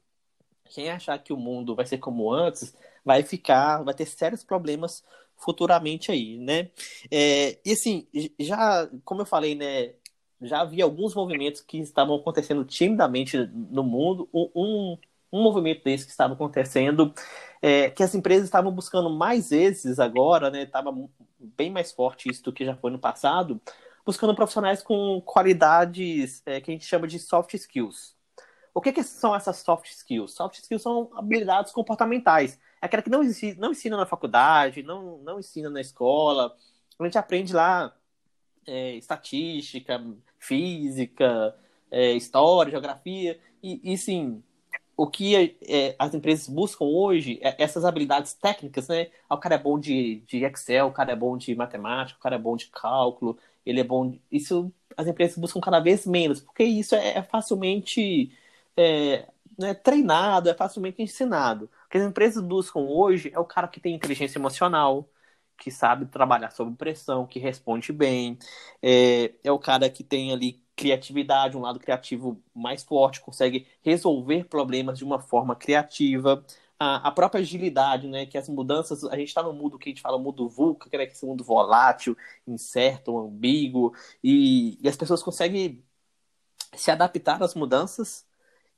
Quem 0.66 0.90
achar 0.90 1.18
que 1.20 1.34
o 1.34 1.38
mundo 1.38 1.76
vai 1.76 1.86
ser 1.86 1.98
como 1.98 2.32
antes, 2.32 2.76
vai 3.04 3.24
ficar, 3.24 3.84
vai 3.84 3.94
ter 3.94 4.06
sérios 4.06 4.44
problemas 4.44 5.04
futuramente 5.40 6.12
aí, 6.12 6.38
né? 6.38 6.70
É, 7.12 7.60
e 7.66 7.72
assim, 7.72 8.08
já, 8.40 8.90
como 9.04 9.22
eu 9.22 9.26
falei, 9.26 9.56
né, 9.56 9.94
já 10.42 10.62
havia 10.62 10.84
alguns 10.84 11.16
movimentos 11.16 11.62
que 11.62 11.80
estavam 11.80 12.16
acontecendo 12.16 12.64
timidamente 12.64 13.38
no 13.38 13.84
mundo. 13.84 14.30
Um, 14.34 14.98
um 15.32 15.44
movimento 15.44 15.84
desse 15.84 16.06
que 16.06 16.12
estava 16.12 16.34
acontecendo, 16.34 17.14
é, 17.62 17.90
que 17.90 18.04
as 18.04 18.16
empresas 18.16 18.46
estavam 18.46 18.72
buscando 18.72 19.10
mais 19.10 19.50
vezes 19.50 20.00
agora, 20.00 20.50
né? 20.50 20.64
Estava 20.64 20.92
bem 21.40 21.70
mais 21.72 21.92
forte 21.92 22.30
isso 22.30 22.44
do 22.44 22.54
que 22.54 22.66
já 22.66 22.76
foi 22.76 22.92
no 22.92 23.00
passado, 23.00 23.62
buscando 24.06 24.36
profissionais 24.36 24.82
com 24.82 25.22
qualidades 25.22 26.42
é, 26.46 26.60
que 26.60 26.72
a 26.72 26.74
gente 26.74 26.86
chama 26.86 27.08
de 27.08 27.20
soft 27.20 27.54
skills. 27.54 28.16
O 28.74 28.82
que, 28.82 28.92
que 28.92 29.04
são 29.04 29.36
essas 29.36 29.58
soft 29.58 29.90
skills? 29.90 30.34
Soft 30.34 30.58
skills 30.60 30.82
são 30.82 31.10
habilidades 31.16 31.72
comportamentais 31.72 32.60
aquela 32.82 33.04
que 33.04 33.10
não 33.10 33.24
ensina, 33.24 33.56
não 33.60 33.72
ensina 33.72 33.98
na 33.98 34.06
faculdade, 34.06 34.84
não, 34.84 35.18
não 35.20 35.40
ensina 35.40 35.70
na 35.70 35.82
escola. 35.82 36.56
A 37.00 37.04
gente 37.06 37.18
aprende 37.18 37.54
lá 37.54 37.96
é, 38.66 38.96
estatística, 38.96 40.04
física, 40.38 41.56
é, 41.92 42.14
história, 42.14 42.72
geografia. 42.72 43.40
E, 43.62 43.94
e 43.94 43.98
sim, 43.98 44.44
o 44.96 45.08
que 45.08 45.58
é, 45.68 45.96
as 45.98 46.14
empresas 46.14 46.48
buscam 46.48 46.86
hoje 46.86 47.40
é 47.42 47.56
essas 47.62 47.86
habilidades 47.86 48.34
técnicas, 48.34 48.88
né? 48.88 49.10
Ah, 49.30 49.36
o 49.36 49.40
cara 49.40 49.56
é 49.56 49.58
bom 49.58 49.80
de, 49.80 50.22
de 50.28 50.44
Excel, 50.44 50.88
o 50.88 50.92
cara 50.92 51.12
é 51.14 51.16
bom 51.16 51.38
de 51.38 51.56
matemática, 51.56 52.20
o 52.20 52.22
cara 52.22 52.36
é 52.36 52.40
bom 52.40 52.56
de 52.56 52.68
cálculo, 52.68 53.38
ele 53.66 53.80
é 53.80 53.84
bom. 53.84 54.10
De... 54.10 54.22
Isso 54.32 54.72
as 54.98 55.08
empresas 55.08 55.38
buscam 55.38 55.62
cada 55.62 55.80
vez 55.80 56.06
menos, 56.06 56.42
porque 56.42 56.64
isso 56.64 56.96
é, 56.96 57.20
é 57.20 57.24
facilmente 57.24 58.32
né, 59.60 59.74
treinado, 59.74 60.50
é 60.50 60.54
facilmente 60.54 61.02
ensinado. 61.02 61.70
Que 61.90 61.98
as 61.98 62.04
empresas 62.04 62.44
buscam 62.44 62.82
hoje 62.82 63.32
é 63.34 63.40
o 63.40 63.46
cara 63.46 63.68
que 63.68 63.80
tem 63.80 63.96
inteligência 63.96 64.38
emocional, 64.38 65.10
que 65.58 65.72
sabe 65.72 66.06
trabalhar 66.06 66.52
sob 66.52 66.76
pressão, 66.76 67.26
que 67.28 67.40
responde 67.40 67.92
bem, 67.92 68.38
é, 68.82 69.34
é 69.44 69.52
o 69.52 69.60
cara 69.60 69.90
que 69.90 70.04
tem 70.04 70.32
ali 70.32 70.64
criatividade, 70.76 71.58
um 71.58 71.62
lado 71.62 71.80
criativo 71.80 72.42
mais 72.56 72.84
forte, 72.84 73.20
consegue 73.20 73.68
resolver 73.82 74.46
problemas 74.46 74.98
de 74.98 75.04
uma 75.04 75.20
forma 75.20 75.56
criativa. 75.56 76.44
A, 76.80 77.12
própria 77.12 77.42
agilidade, 77.42 78.08
né? 78.08 78.26
Que 78.26 78.38
as 78.38 78.48
mudanças, 78.48 79.04
a 79.04 79.18
gente 79.18 79.28
está 79.28 79.44
no 79.44 79.52
mundo 79.52 79.78
que 79.78 79.90
a 79.90 79.92
gente 79.92 80.02
fala 80.02 80.18
mundo 80.18 80.48
VUCA, 80.48 80.90
que 80.90 80.96
é 80.96 81.04
esse 81.04 81.26
mundo 81.26 81.44
volátil, 81.44 82.16
incerto, 82.48 83.20
ambíguo, 83.20 83.94
e, 84.24 84.78
e 84.82 84.88
as 84.88 84.96
pessoas 84.96 85.22
conseguem 85.22 85.84
se 86.74 86.92
adaptar 86.92 87.42
às 87.44 87.56
mudanças 87.56 88.26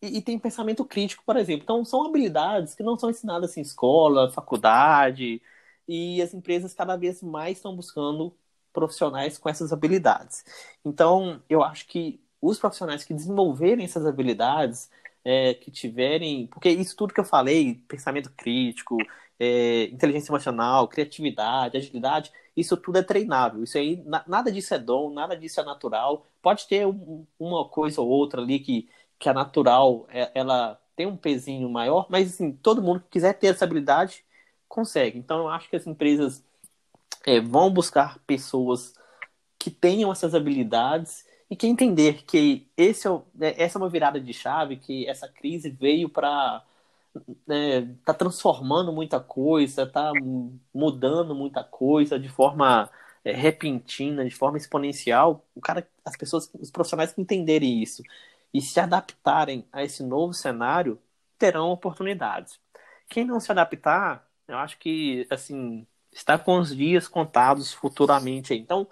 e, 0.02 0.18
e, 0.18 0.22
tem 0.22 0.40
pensamento 0.40 0.84
crítico, 0.86 1.24
por 1.26 1.38
exemplo. 1.38 1.64
Então, 1.64 1.86
são 1.86 2.06
habilidades 2.06 2.74
que 2.76 2.84
não 2.84 2.98
são 2.98 3.10
ensinadas 3.10 3.56
em 3.58 3.62
escola, 3.62 4.32
faculdade, 4.32 5.42
e 5.88 6.22
as 6.22 6.34
empresas 6.34 6.74
cada 6.74 6.96
vez 6.96 7.22
mais 7.22 7.58
estão 7.58 7.76
buscando 7.76 8.36
profissionais 8.74 9.38
com 9.38 9.50
essas 9.50 9.74
habilidades. 9.74 10.44
Então, 10.86 11.42
eu 11.50 11.64
acho 11.64 11.88
que 11.88 12.22
os 12.42 12.58
profissionais 12.58 13.04
que 13.04 13.14
desenvolverem 13.14 13.86
essas 13.86 14.06
habilidades, 14.06 14.90
é, 15.24 15.54
que 15.54 15.72
tiverem. 15.72 16.48
Porque 16.48 16.70
isso 16.70 16.96
tudo 16.96 17.14
que 17.14 17.20
eu 17.20 17.26
falei, 17.26 17.76
pensamento 17.88 18.32
crítico, 18.36 18.98
é, 19.40 19.86
inteligência 19.86 20.32
emocional, 20.32 20.88
criatividade, 20.88 21.78
agilidade, 21.78 22.32
isso 22.56 22.76
tudo 22.78 22.98
é 22.98 23.04
treinável. 23.04 23.64
Isso 23.64 23.78
aí, 23.78 24.04
nada 24.28 24.52
disso 24.52 24.74
é 24.74 24.80
dom, 24.80 25.12
nada 25.14 25.36
disso 25.36 25.60
é 25.60 25.64
natural. 25.64 26.28
Pode 26.42 26.68
ter 26.68 26.86
um, 26.86 27.26
uma 27.40 27.68
coisa 27.68 28.02
ou 28.02 28.08
outra 28.10 28.42
ali 28.42 28.60
que 28.60 28.90
que 29.22 29.30
a 29.30 29.34
natural 29.34 30.08
é, 30.10 30.32
ela 30.34 30.82
tem 30.96 31.06
um 31.06 31.16
pezinho 31.16 31.70
maior, 31.70 32.08
mas 32.10 32.34
assim, 32.34 32.52
todo 32.52 32.82
mundo 32.82 33.02
que 33.02 33.10
quiser 33.12 33.34
ter 33.34 33.48
essa 33.48 33.64
habilidade 33.66 34.26
consegue. 34.68 35.20
Então 35.20 35.42
eu 35.42 35.50
acho 35.50 35.70
que 35.70 35.76
as 35.76 35.86
empresas 35.86 36.44
é, 37.26 37.40
vão 37.40 37.72
buscar 37.72 38.18
pessoas 38.26 38.96
que 39.60 39.70
tenham 39.70 40.12
essas 40.12 40.34
habilidades 40.34 41.24
e 41.50 41.56
que 41.56 41.68
entender 41.68 42.24
que 42.24 42.68
esse 42.76 43.08
é, 43.08 43.12
né, 43.36 43.54
essa 43.58 43.78
é 43.78 43.82
uma 43.82 43.90
virada 43.90 44.20
de 44.20 44.34
chave, 44.34 44.78
que 44.78 45.08
essa 45.08 45.28
crise 45.28 45.70
veio 45.70 46.10
para 46.10 46.64
né, 47.46 47.96
tá 48.04 48.14
transformando 48.14 48.92
muita 48.92 49.20
coisa, 49.20 49.86
tá 49.86 50.12
mudando 50.74 51.36
muita 51.36 51.64
coisa 51.64 52.18
de 52.20 52.30
forma 52.30 52.90
é, 53.24 53.34
repentina, 53.34 54.26
de 54.26 54.36
forma 54.36 54.58
exponencial. 54.58 55.46
O 55.54 55.62
cara, 55.62 55.88
as 56.04 56.16
pessoas, 56.18 56.50
os 56.60 56.72
profissionais 56.72 57.12
que 57.12 57.22
entenderem 57.22 57.84
isso 57.84 58.02
e 58.54 58.62
se 58.62 58.80
adaptarem 58.80 59.68
a 59.72 59.84
esse 59.84 60.04
novo 60.04 60.34
cenário, 60.34 61.00
terão 61.38 61.70
oportunidades. 61.72 62.60
Quem 63.10 63.26
não 63.26 63.40
se 63.40 63.52
adaptar, 63.52 64.28
eu 64.48 64.58
acho 64.58 64.78
que, 64.78 65.28
assim, 65.30 65.88
está 66.12 66.38
com 66.38 66.60
os 66.60 66.76
dias 66.76 67.08
contados 67.08 67.74
futuramente. 67.74 68.54
Então, 68.54 68.88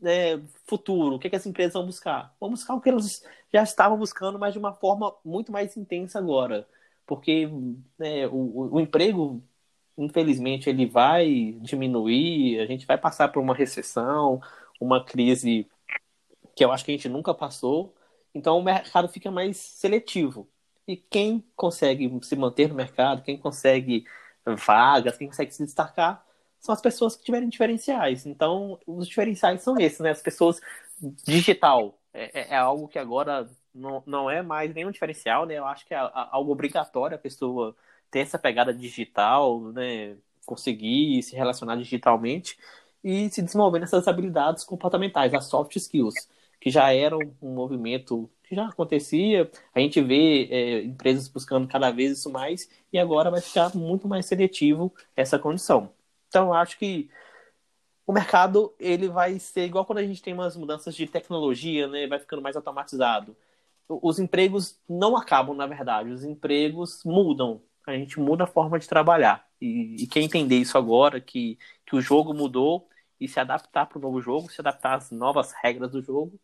né, 0.00 0.40
futuro, 0.66 1.16
o 1.16 1.18
que, 1.18 1.30
que 1.30 1.36
as 1.36 1.46
empresas 1.46 1.74
vão 1.74 1.86
buscar? 1.86 2.34
Vão 2.40 2.50
buscar 2.50 2.74
o 2.74 2.80
que 2.80 2.88
elas 2.88 3.24
já 3.52 3.62
estavam 3.62 3.98
buscando, 3.98 4.38
mas 4.38 4.52
de 4.52 4.58
uma 4.58 4.72
forma 4.74 5.14
muito 5.24 5.52
mais 5.52 5.76
intensa 5.76 6.18
agora. 6.18 6.68
Porque 7.06 7.48
né, 7.98 8.26
o, 8.28 8.74
o 8.74 8.80
emprego, 8.80 9.42
infelizmente, 9.96 10.68
ele 10.68 10.86
vai 10.86 11.52
diminuir, 11.62 12.60
a 12.60 12.66
gente 12.66 12.86
vai 12.86 12.98
passar 12.98 13.28
por 13.28 13.40
uma 13.40 13.54
recessão, 13.54 14.40
uma 14.80 15.04
crise 15.04 15.66
que 16.54 16.64
eu 16.64 16.72
acho 16.72 16.84
que 16.84 16.92
a 16.92 16.94
gente 16.94 17.08
nunca 17.08 17.34
passou. 17.34 17.94
Então 18.34 18.58
o 18.58 18.62
mercado 18.62 19.08
fica 19.08 19.30
mais 19.30 19.56
seletivo. 19.56 20.48
E 20.86 20.96
quem 20.96 21.44
consegue 21.54 22.10
se 22.22 22.34
manter 22.34 22.68
no 22.68 22.74
mercado, 22.74 23.22
quem 23.22 23.36
consegue 23.36 24.04
vagas, 24.44 25.16
quem 25.18 25.28
consegue 25.28 25.52
se 25.52 25.64
destacar, 25.64 26.24
são 26.58 26.72
as 26.72 26.80
pessoas 26.80 27.14
que 27.14 27.24
tiverem 27.24 27.48
diferenciais. 27.48 28.26
Então, 28.26 28.78
os 28.86 29.06
diferenciais 29.06 29.62
são 29.62 29.78
esses, 29.78 30.00
né? 30.00 30.10
As 30.10 30.22
pessoas 30.22 30.60
digital 31.24 31.98
é, 32.12 32.40
é, 32.40 32.54
é 32.54 32.56
algo 32.56 32.88
que 32.88 32.98
agora 32.98 33.48
não, 33.74 34.02
não 34.06 34.30
é 34.30 34.42
mais 34.42 34.74
nenhum 34.74 34.90
diferencial, 34.90 35.46
né? 35.46 35.54
Eu 35.54 35.66
acho 35.66 35.86
que 35.86 35.94
é 35.94 35.98
algo 35.98 36.52
obrigatório 36.52 37.16
a 37.16 37.20
pessoa 37.20 37.76
ter 38.10 38.20
essa 38.20 38.38
pegada 38.38 38.72
digital, 38.74 39.60
né? 39.60 40.16
Conseguir 40.44 41.22
se 41.22 41.36
relacionar 41.36 41.76
digitalmente 41.76 42.58
e 43.04 43.30
se 43.30 43.42
desenvolver 43.42 43.78
nessas 43.78 44.08
habilidades 44.08 44.64
comportamentais, 44.64 45.32
as 45.34 45.44
soft 45.46 45.76
skills, 45.76 46.28
que 46.60 46.70
já 46.70 46.92
eram 46.92 47.18
um 47.40 47.54
movimento 47.54 48.30
que 48.42 48.54
já 48.54 48.66
acontecia. 48.66 49.50
A 49.74 49.80
gente 49.80 50.00
vê 50.00 50.48
é, 50.50 50.82
empresas 50.82 51.28
buscando 51.28 51.68
cada 51.68 51.90
vez 51.90 52.18
isso 52.18 52.30
mais 52.30 52.68
e 52.92 52.98
agora 52.98 53.30
vai 53.30 53.40
ficar 53.40 53.74
muito 53.76 54.08
mais 54.08 54.26
seletivo 54.26 54.92
essa 55.14 55.38
condição. 55.38 55.92
Então, 56.28 56.52
acho 56.52 56.78
que 56.78 57.10
o 58.06 58.12
mercado 58.12 58.74
ele 58.80 59.08
vai 59.08 59.38
ser 59.38 59.66
igual 59.66 59.84
quando 59.84 59.98
a 59.98 60.06
gente 60.06 60.22
tem 60.22 60.32
umas 60.32 60.56
mudanças 60.56 60.94
de 60.94 61.06
tecnologia, 61.06 61.86
né? 61.86 62.06
Vai 62.06 62.18
ficando 62.18 62.42
mais 62.42 62.56
automatizado. 62.56 63.36
Os 63.86 64.18
empregos 64.18 64.78
não 64.88 65.16
acabam, 65.16 65.54
na 65.54 65.66
verdade. 65.66 66.10
Os 66.10 66.24
empregos 66.24 67.02
mudam. 67.04 67.60
A 67.86 67.92
gente 67.92 68.18
muda 68.18 68.44
a 68.44 68.46
forma 68.46 68.78
de 68.78 68.88
trabalhar. 68.88 69.46
E, 69.60 70.04
e 70.04 70.06
quem 70.06 70.24
entender 70.24 70.56
isso 70.56 70.78
agora, 70.78 71.20
que, 71.20 71.58
que 71.84 71.96
o 71.96 72.00
jogo 72.00 72.32
mudou, 72.32 72.87
e 73.20 73.28
se 73.28 73.40
adaptar 73.40 73.86
para 73.86 73.98
o 73.98 74.02
novo 74.02 74.20
jogo, 74.20 74.50
se 74.50 74.60
adaptar 74.60 74.94
às 74.96 75.10
novas 75.10 75.52
regras 75.52 75.90
do 75.90 76.02
jogo, 76.02 76.40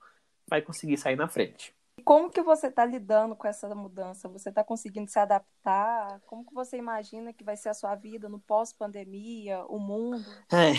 vai 0.47 0.61
conseguir 0.63 0.97
sair 0.97 1.17
na 1.17 1.29
frente. 1.29 1.75
Como 2.03 2.29
que 2.29 2.43
você 2.43 2.67
está 2.67 2.85
lidando 2.85 3.37
com 3.37 3.47
essa 3.47 3.73
mudança? 3.75 4.29
Você 4.29 4.49
está 4.49 4.65
conseguindo 4.65 5.11
se 5.11 5.19
adaptar? 5.19 6.21
Como 6.27 6.45
que 6.45 6.53
você 6.53 6.77
imagina 6.77 7.33
que 7.33 7.45
vai 7.45 7.57
ser 7.57 7.69
a 7.69 7.75
sua 7.75 7.95
vida 7.95 8.29
no 8.29 8.41
pós-pandemia, 8.41 9.65
o 9.69 9.79
mundo? 9.79 10.25
É. 10.53 10.73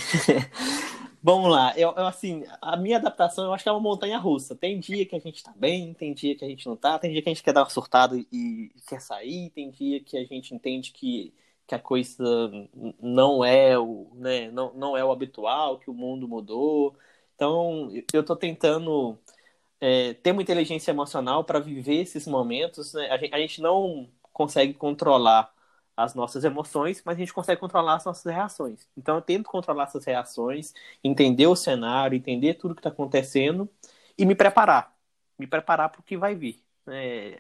Vamos 1.24 1.50
lá. 1.50 1.74
Eu, 1.76 1.90
eu, 1.96 2.06
assim, 2.06 2.44
a 2.62 2.78
minha 2.78 2.98
adaptação 2.98 3.46
eu 3.46 3.54
acho 3.54 3.64
que 3.64 3.70
é 3.70 3.72
uma 3.72 3.82
montanha 3.82 4.20
russa. 4.20 4.56
Tem 4.56 4.80
dia 4.80 5.06
que 5.06 5.16
a 5.16 5.20
gente 5.20 5.38
está 5.38 5.52
bem, 5.56 5.94
tem 5.94 6.14
dia 6.14 6.36
que 6.36 6.46
a 6.46 6.48
gente 6.48 6.68
não 6.68 6.76
está, 6.76 7.00
tem 7.00 7.12
dia 7.12 7.22
que 7.22 7.30
a 7.30 7.34
gente 7.34 7.44
quer 7.44 7.54
dar 7.54 7.64
uma 7.64 7.70
surtada 7.70 8.16
e, 8.16 8.28
e 8.32 8.72
quer 8.88 9.02
sair, 9.02 9.50
tem 9.50 9.72
dia 9.72 10.04
que 10.04 10.18
a 10.18 10.26
gente 10.26 10.54
entende 10.54 10.92
que, 10.92 11.34
que 11.68 11.76
a 11.76 11.80
coisa 11.80 12.24
não 13.02 13.44
é 13.44 13.78
o, 13.78 14.12
né, 14.16 14.52
não, 14.52 14.74
não 14.74 14.98
é 14.98 15.04
o 15.04 15.12
habitual, 15.12 15.80
que 15.80 15.90
o 15.90 15.94
mundo 15.94 16.28
mudou. 16.28 16.96
Então, 17.36 17.90
eu 18.14 18.22
estou 18.22 18.36
tentando 18.36 19.18
é, 19.82 20.14
ter 20.16 20.32
uma 20.32 20.42
inteligência 20.42 20.92
emocional 20.92 21.44
para 21.44 21.60
viver 21.60 22.02
esses 22.02 22.28
momentos. 22.28 22.94
Né? 22.94 23.10
A, 23.10 23.18
gente, 23.18 23.34
a 23.36 23.40
gente 23.40 23.62
não 23.62 24.10
consegue 24.34 24.74
controlar 24.74 25.54
as 25.96 26.14
nossas 26.14 26.44
emoções, 26.44 27.02
mas 27.06 27.16
a 27.16 27.20
gente 27.20 27.34
consegue 27.34 27.60
controlar 27.60 27.96
as 27.96 28.06
nossas 28.06 28.26
reações. 28.32 28.88
Então 28.98 29.16
eu 29.16 29.22
tento 29.22 29.50
controlar 29.50 29.86
essas 29.86 30.06
reações, 30.06 30.74
entender 31.04 31.48
o 31.48 31.56
cenário, 31.56 32.16
entender 32.18 32.56
tudo 32.56 32.76
que 32.76 32.80
está 32.80 32.90
acontecendo 32.90 33.70
e 34.18 34.26
me 34.26 34.36
preparar. 34.36 34.94
Me 35.40 35.48
preparar 35.48 35.90
para 35.90 36.02
o 36.02 36.04
que 36.04 36.18
vai 36.18 36.36
vir. 36.36 36.64
Né? 36.86 37.40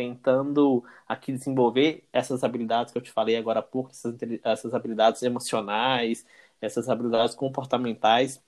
Tentando 0.00 0.82
aqui 1.06 1.30
desenvolver 1.30 2.08
essas 2.10 2.42
habilidades 2.42 2.90
que 2.90 2.98
eu 2.98 3.02
te 3.02 3.12
falei 3.12 3.36
agora 3.36 3.60
há 3.60 3.62
pouco, 3.62 3.90
essas, 3.90 4.16
essas 4.42 4.72
habilidades 4.72 5.22
emocionais, 5.22 6.24
essas 6.60 6.88
habilidades 6.88 7.34
comportamentais 7.34 8.42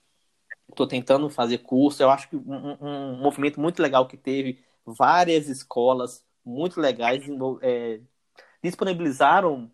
Estou 0.68 0.86
tentando 0.86 1.28
fazer 1.28 1.58
curso. 1.58 2.02
Eu 2.02 2.10
acho 2.10 2.28
que 2.28 2.36
um, 2.36 2.76
um, 2.80 3.16
movimento 3.18 3.60
muito 3.60 3.82
legal 3.82 4.06
que 4.08 4.16
teve, 4.16 4.64
várias 4.84 5.48
escolas 5.48 6.24
muito 6.44 6.80
legais 6.80 7.22
é, 7.60 8.00
disponibilizaram 8.62 9.70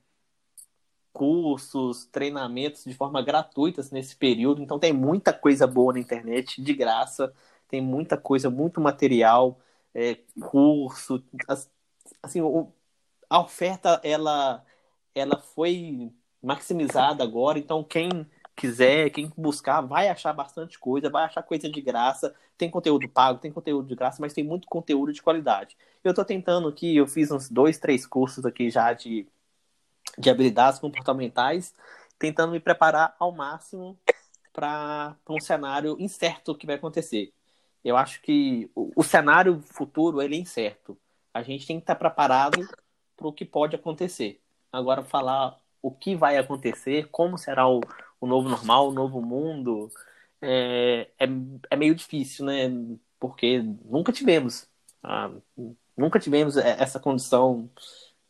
cursos, 1.13 2.07
treinamentos 2.07 2.85
de 2.85 2.95
forma 2.95 3.23
gratuita 3.23 3.83
nesse 3.93 4.17
período. 4.17 4.63
Então 4.63 4.79
tem 4.79 4.93
muita 4.93 5.33
coisa 5.33 5.67
boa 5.67 5.93
na 5.93 6.01
internet, 6.01 6.61
de 6.63 6.75
graça. 6.75 7.33
Tem 7.69 7.81
muita 7.81 8.17
coisa, 8.17 8.51
muito 8.51 8.81
material, 8.81 9.59
é, 9.99 10.17
curso. 10.41 11.25
Assim, 12.23 12.41
a 13.29 13.41
oferta 13.41 14.01
ela, 14.05 14.65
ela 15.13 15.39
foi 15.39 16.13
maximizada 16.41 17.25
agora. 17.25 17.59
Então 17.59 17.83
quem 17.83 18.27
quiser, 18.55 19.11
quem 19.11 19.33
buscar, 19.37 19.81
vai 19.81 20.09
achar 20.09 20.33
bastante 20.33 20.79
coisa, 20.79 21.11
vai 21.11 21.25
achar 21.25 21.43
coisa 21.43 21.69
de 21.69 21.81
graça. 21.81 22.35
Tem 22.57 22.71
conteúdo 22.71 23.09
pago, 23.09 23.41
tem 23.41 23.51
conteúdo 23.53 23.89
de 23.89 23.97
graça, 23.97 24.19
mas 24.21 24.33
tem 24.33 24.45
muito 24.45 24.69
conteúdo 24.69 25.13
de 25.13 25.23
qualidade. 25.23 25.77
Eu 26.05 26.11
estou 26.11 26.25
tentando 26.25 26.69
aqui, 26.69 26.97
eu 26.97 27.07
fiz 27.07 27.31
uns 27.33 27.49
dois, 27.49 27.79
três 27.79 28.07
cursos 28.07 28.45
aqui 28.47 28.71
já 28.71 28.93
de, 28.93 29.27
de 30.17 30.31
habilidades 30.31 30.79
comportamentais, 30.79 31.75
tentando 32.19 32.53
me 32.53 32.61
preparar 32.61 33.17
ao 33.19 33.33
máximo 33.33 33.99
para 34.53 35.17
um 35.29 35.41
cenário 35.41 35.97
incerto 36.01 36.55
que 36.55 36.67
vai 36.67 36.77
acontecer. 36.77 37.33
Eu 37.85 37.97
acho 37.97 38.21
que 38.23 38.71
o, 38.75 38.93
o 38.97 39.03
cenário 39.03 39.63
futuro 39.63 40.21
ele 40.21 40.37
é 40.37 40.41
incerto. 40.41 40.99
A 41.33 41.43
gente 41.43 41.67
tem 41.67 41.77
que 41.77 41.85
estar 41.85 41.95
preparado 41.95 42.67
para 43.17 43.29
o 43.29 43.33
que 43.33 43.45
pode 43.45 43.77
acontecer. 43.77 44.41
Agora, 44.73 45.03
falar 45.03 45.59
o 45.83 45.91
que 45.91 46.15
vai 46.15 46.37
acontecer, 46.37 47.09
como 47.11 47.39
será 47.39 47.69
o, 47.69 47.81
o 48.21 48.27
novo 48.27 48.49
normal, 48.49 48.89
o 48.89 48.93
novo 48.93 49.21
mundo, 49.23 49.91
é, 50.41 51.09
é, 51.19 51.27
é 51.71 51.77
meio 51.77 51.95
difícil, 51.95 52.45
né? 52.47 52.71
Porque 53.19 53.63
nunca 53.85 54.13
tivemos, 54.13 54.69
ah, 55.03 55.31
nunca 55.97 56.21
tivemos 56.21 56.57
essa 56.57 57.01
condição 57.01 57.69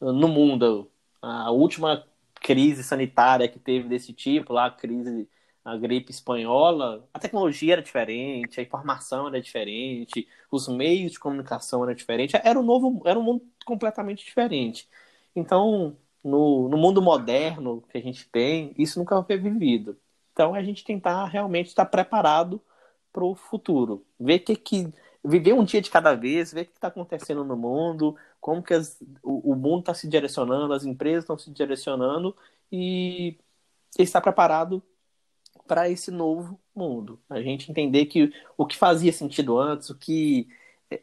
no 0.00 0.28
mundo. 0.28 0.90
A 1.20 1.50
última 1.50 2.04
crise 2.34 2.82
sanitária 2.82 3.48
que 3.48 3.58
teve 3.58 3.88
desse 3.88 4.12
tipo, 4.12 4.52
lá 4.52 4.66
a 4.66 4.70
crise, 4.70 5.28
a 5.68 5.76
gripe 5.76 6.11
espanhola, 6.11 7.07
a 7.12 7.18
tecnologia 7.18 7.74
era 7.74 7.83
diferente, 7.83 8.59
a 8.59 8.62
informação 8.62 9.28
era 9.28 9.40
diferente, 9.40 10.26
os 10.50 10.66
meios 10.68 11.12
de 11.12 11.18
comunicação 11.20 11.83
eram 11.85 11.94
diferentes, 11.94 12.40
era 12.42 12.59
um 12.59 12.62
novo, 12.62 13.02
era 13.04 13.18
um 13.18 13.22
mundo 13.22 13.42
completamente 13.66 14.24
diferente. 14.24 14.88
Então, 15.37 15.96
no, 16.24 16.68
no 16.68 16.78
mundo 16.78 17.02
moderno 17.02 17.83
que 17.90 17.98
a 17.98 18.00
gente 18.00 18.28
tem, 18.31 18.74
isso 18.78 18.98
nunca 18.98 19.22
foi 19.22 19.37
vivido. 19.37 19.98
Então 20.33 20.54
a 20.54 20.62
gente 20.62 20.85
tentar 20.85 21.26
realmente 21.26 21.68
estar 21.68 21.85
preparado 21.87 22.62
para 23.12 23.24
o 23.24 23.35
futuro, 23.35 24.07
ver 24.18 24.40
que 24.40 24.57
que 24.57 24.92
viver 25.24 25.52
um 25.52 25.64
dia 25.64 25.83
de 25.83 25.90
cada 25.90 26.14
vez, 26.14 26.52
ver 26.52 26.62
o 26.62 26.66
que 26.66 26.72
está 26.72 26.88
acontecendo 26.88 27.44
no 27.44 27.57
mundo, 27.57 28.16
como 28.40 28.62
que 28.62 28.72
as, 28.72 28.98
o, 29.22 29.52
o 29.52 29.57
mundo 29.57 29.81
está 29.81 29.94
se 29.94 30.09
direcionando, 30.09 30.72
as 30.72 30.85
empresas 30.85 31.24
estão 31.24 31.37
se 31.38 31.50
direcionando 31.50 32.35
e 32.72 33.38
estar 33.98 34.20
preparado 34.20 34.83
para 35.68 35.90
esse 35.90 36.11
novo 36.11 36.61
mundo. 36.74 37.20
A 37.31 37.42
gente 37.42 37.70
entender 37.70 38.07
que 38.07 38.33
o 38.57 38.66
que 38.66 38.76
fazia 38.76 39.12
sentido 39.12 39.59
antes, 39.61 39.90
o 39.90 39.98
que 39.98 40.48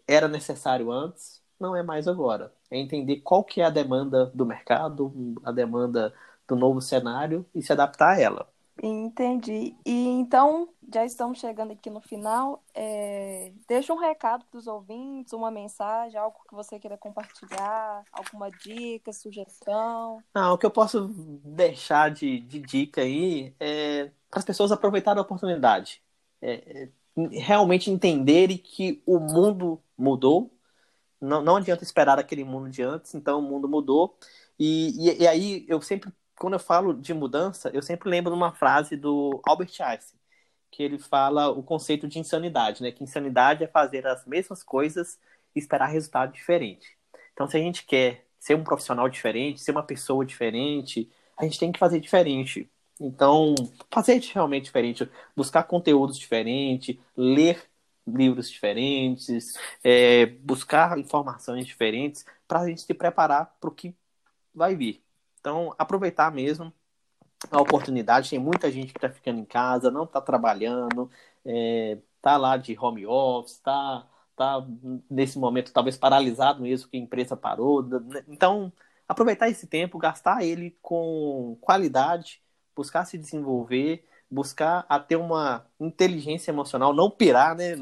era 0.07 0.27
necessário 0.27 0.91
antes, 0.91 1.41
não 1.59 1.75
é 1.75 1.83
mais 1.83 2.07
agora. 2.07 2.53
É 2.71 2.77
entender 2.77 3.17
qual 3.21 3.43
que 3.43 3.61
é 3.61 3.65
a 3.65 3.69
demanda 3.71 4.27
do 4.27 4.45
mercado, 4.45 5.13
a 5.45 5.51
demanda 5.51 6.13
do 6.47 6.55
novo 6.55 6.81
cenário 6.81 7.45
e 7.55 7.61
se 7.63 7.71
adaptar 7.73 8.15
a 8.17 8.21
ela. 8.21 8.54
Entendi. 8.81 9.75
E 9.85 10.07
então, 10.07 10.69
já 10.93 11.05
estamos 11.05 11.39
chegando 11.39 11.71
aqui 11.71 11.89
no 11.89 12.01
final. 12.01 12.63
É... 12.73 13.51
Deixa 13.67 13.93
um 13.93 13.97
recado 13.97 14.45
para 14.45 14.57
os 14.57 14.67
ouvintes, 14.67 15.33
uma 15.33 15.49
mensagem, 15.49 16.19
algo 16.19 16.37
que 16.47 16.53
você 16.53 16.79
queira 16.79 16.97
compartilhar, 16.97 18.03
alguma 18.11 18.49
dica, 18.51 19.13
sugestão. 19.13 20.21
Não, 20.33 20.53
o 20.53 20.57
que 20.57 20.65
eu 20.65 20.71
posso 20.71 21.07
deixar 21.43 22.11
de, 22.11 22.39
de 22.41 22.59
dica 22.59 23.01
aí 23.01 23.55
é 23.59 24.11
para 24.29 24.39
as 24.39 24.45
pessoas 24.45 24.71
aproveitarem 24.71 25.19
a 25.19 25.23
oportunidade. 25.23 26.01
É, 26.41 26.83
é 26.83 26.89
realmente 27.31 27.89
entenderem 27.89 28.57
que 28.57 29.01
o 29.05 29.19
mundo 29.19 29.81
mudou, 29.97 30.51
não, 31.19 31.41
não 31.41 31.55
adianta 31.55 31.83
esperar 31.83 32.19
aquele 32.19 32.43
mundo 32.43 32.69
de 32.69 32.83
antes, 32.83 33.15
então 33.15 33.39
o 33.39 33.41
mundo 33.41 33.67
mudou. 33.69 34.17
E, 34.59 35.09
e, 35.09 35.23
e, 35.23 35.27
aí 35.27 35.65
eu 35.67 35.81
sempre, 35.81 36.11
quando 36.37 36.53
eu 36.53 36.59
falo 36.59 36.93
de 36.93 37.13
mudança, 37.13 37.69
eu 37.73 37.81
sempre 37.81 38.09
lembro 38.09 38.31
de 38.31 38.37
uma 38.37 38.51
frase 38.51 38.95
do 38.95 39.41
Albert 39.45 39.71
Einstein, 39.79 40.19
que 40.71 40.83
ele 40.83 40.99
fala 40.99 41.49
o 41.49 41.63
conceito 41.63 42.07
de 42.07 42.19
insanidade, 42.19 42.83
né? 42.83 42.91
Que 42.91 43.03
insanidade 43.03 43.63
é 43.63 43.67
fazer 43.67 44.05
as 44.07 44.25
mesmas 44.25 44.63
coisas 44.63 45.19
e 45.55 45.59
esperar 45.59 45.87
resultado 45.87 46.33
diferente. 46.33 46.97
Então, 47.33 47.47
se 47.47 47.57
a 47.57 47.59
gente 47.59 47.85
quer 47.85 48.25
ser 48.39 48.55
um 48.55 48.63
profissional 48.63 49.09
diferente, 49.09 49.61
ser 49.61 49.71
uma 49.71 49.83
pessoa 49.83 50.25
diferente, 50.25 51.09
a 51.37 51.43
gente 51.43 51.59
tem 51.59 51.71
que 51.71 51.79
fazer 51.79 51.99
diferente. 51.99 52.69
Então, 52.99 53.55
fazer 53.91 54.19
realmente 54.33 54.65
diferente, 54.65 55.09
buscar 55.35 55.63
conteúdos 55.63 56.17
diferentes, 56.17 56.97
ler 57.15 57.61
livros 58.07 58.49
diferentes, 58.49 59.57
é, 59.83 60.25
buscar 60.27 60.97
informações 60.97 61.65
diferentes 61.65 62.25
para 62.47 62.61
a 62.61 62.67
gente 62.67 62.81
se 62.81 62.93
preparar 62.93 63.55
para 63.59 63.69
o 63.69 63.73
que 63.73 63.95
vai 64.53 64.75
vir. 64.75 65.04
Então, 65.45 65.75
aproveitar 65.77 66.31
mesmo 66.31 66.73
a 67.51 67.61
oportunidade. 67.61 68.31
Tem 68.31 68.39
muita 68.39 68.71
gente 68.71 68.91
que 68.91 68.97
está 68.97 69.11
ficando 69.11 69.39
em 69.39 69.45
casa, 69.45 69.91
não 69.91 70.03
está 70.05 70.19
trabalhando, 70.19 71.07
é, 71.45 71.99
tá 72.19 72.35
lá 72.35 72.57
de 72.57 72.75
home 72.75 73.05
office, 73.05 73.53
está 73.53 74.07
tá 74.35 74.65
nesse 75.07 75.37
momento 75.37 75.71
talvez 75.71 75.97
paralisado 75.97 76.63
mesmo, 76.63 76.89
que 76.89 76.97
a 76.97 76.99
empresa 76.99 77.37
parou. 77.37 77.83
Né? 77.83 78.23
Então, 78.27 78.73
aproveitar 79.07 79.47
esse 79.47 79.67
tempo, 79.67 79.99
gastar 79.99 80.43
ele 80.43 80.75
com 80.81 81.55
qualidade, 81.61 82.41
buscar 82.75 83.05
se 83.05 83.15
desenvolver, 83.15 84.03
buscar 84.29 84.83
a 84.89 84.99
ter 84.99 85.15
uma 85.15 85.67
inteligência 85.79 86.49
emocional, 86.49 86.91
não 86.91 87.11
pirar, 87.11 87.55
né? 87.55 87.75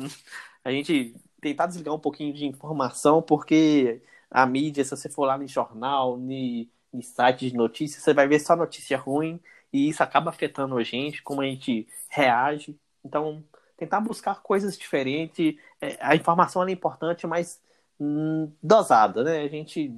A 0.65 0.71
gente 0.71 1.15
tentar 1.41 1.67
desligar 1.67 1.93
um 1.95 1.99
pouquinho 1.99 2.34
de 2.34 2.45
informação, 2.45 3.21
porque 3.21 4.02
a 4.30 4.45
mídia, 4.45 4.84
se 4.84 4.91
você 4.91 5.10
for 5.10 5.26
lá 5.26 5.38
no 5.38 5.47
jornal, 5.47 6.17
no, 6.17 6.67
no 6.94 7.02
site 7.02 7.50
de 7.50 7.56
notícias, 7.58 8.04
você 8.04 8.14
vai 8.14 8.28
ver 8.28 8.40
só 8.40 8.56
notícia 8.56 8.98
ruim 8.98 9.40
e 9.72 9.90
isso 9.90 10.04
acaba 10.04 10.30
afetando 10.30 10.78
a 10.78 10.84
gente, 10.84 11.24
como 11.24 11.42
a 11.42 11.46
gente 11.46 11.88
reage. 12.10 12.78
Então, 13.04 13.44
tentar 13.78 14.00
buscar 14.02 14.42
coisas 14.42 14.78
diferentes. 14.78 15.56
É, 15.82 15.98
a 16.00 16.16
informação 16.16 16.64
é 16.68 16.72
importante, 16.72 17.26
mas 17.28 17.62
hum, 18.00 18.52
dosada, 18.62 19.24
né? 19.24 19.42
A 19.42 19.48
gente 19.48 19.94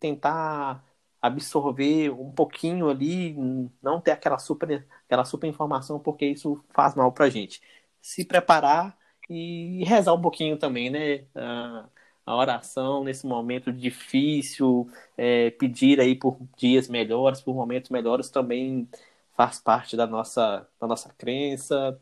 tentar 0.00 0.84
absorver 1.20 2.10
um 2.10 2.32
pouquinho 2.32 2.88
ali, 2.90 3.34
não 3.82 4.00
ter 4.00 4.10
aquela 4.12 4.38
super, 4.38 4.86
aquela 5.06 5.24
super 5.24 5.46
informação, 5.46 6.00
porque 6.00 6.26
isso 6.26 6.64
faz 6.74 6.94
mal 6.96 7.12
pra 7.12 7.30
gente. 7.30 7.62
Se 8.00 8.24
preparar 8.24 8.98
e 9.30 9.84
rezar 9.84 10.14
um 10.14 10.20
pouquinho 10.20 10.58
também, 10.58 10.90
né? 10.90 11.26
A, 11.34 11.88
a 12.26 12.36
oração 12.36 13.04
nesse 13.04 13.26
momento 13.26 13.72
difícil, 13.72 14.88
é, 15.16 15.50
pedir 15.50 16.00
aí 16.00 16.14
por 16.14 16.38
dias 16.56 16.88
melhores, 16.88 17.40
por 17.40 17.54
momentos 17.54 17.90
melhores 17.90 18.30
também 18.30 18.88
faz 19.36 19.60
parte 19.60 19.96
da 19.96 20.06
nossa, 20.06 20.66
da 20.80 20.86
nossa 20.86 21.12
crença, 21.14 22.00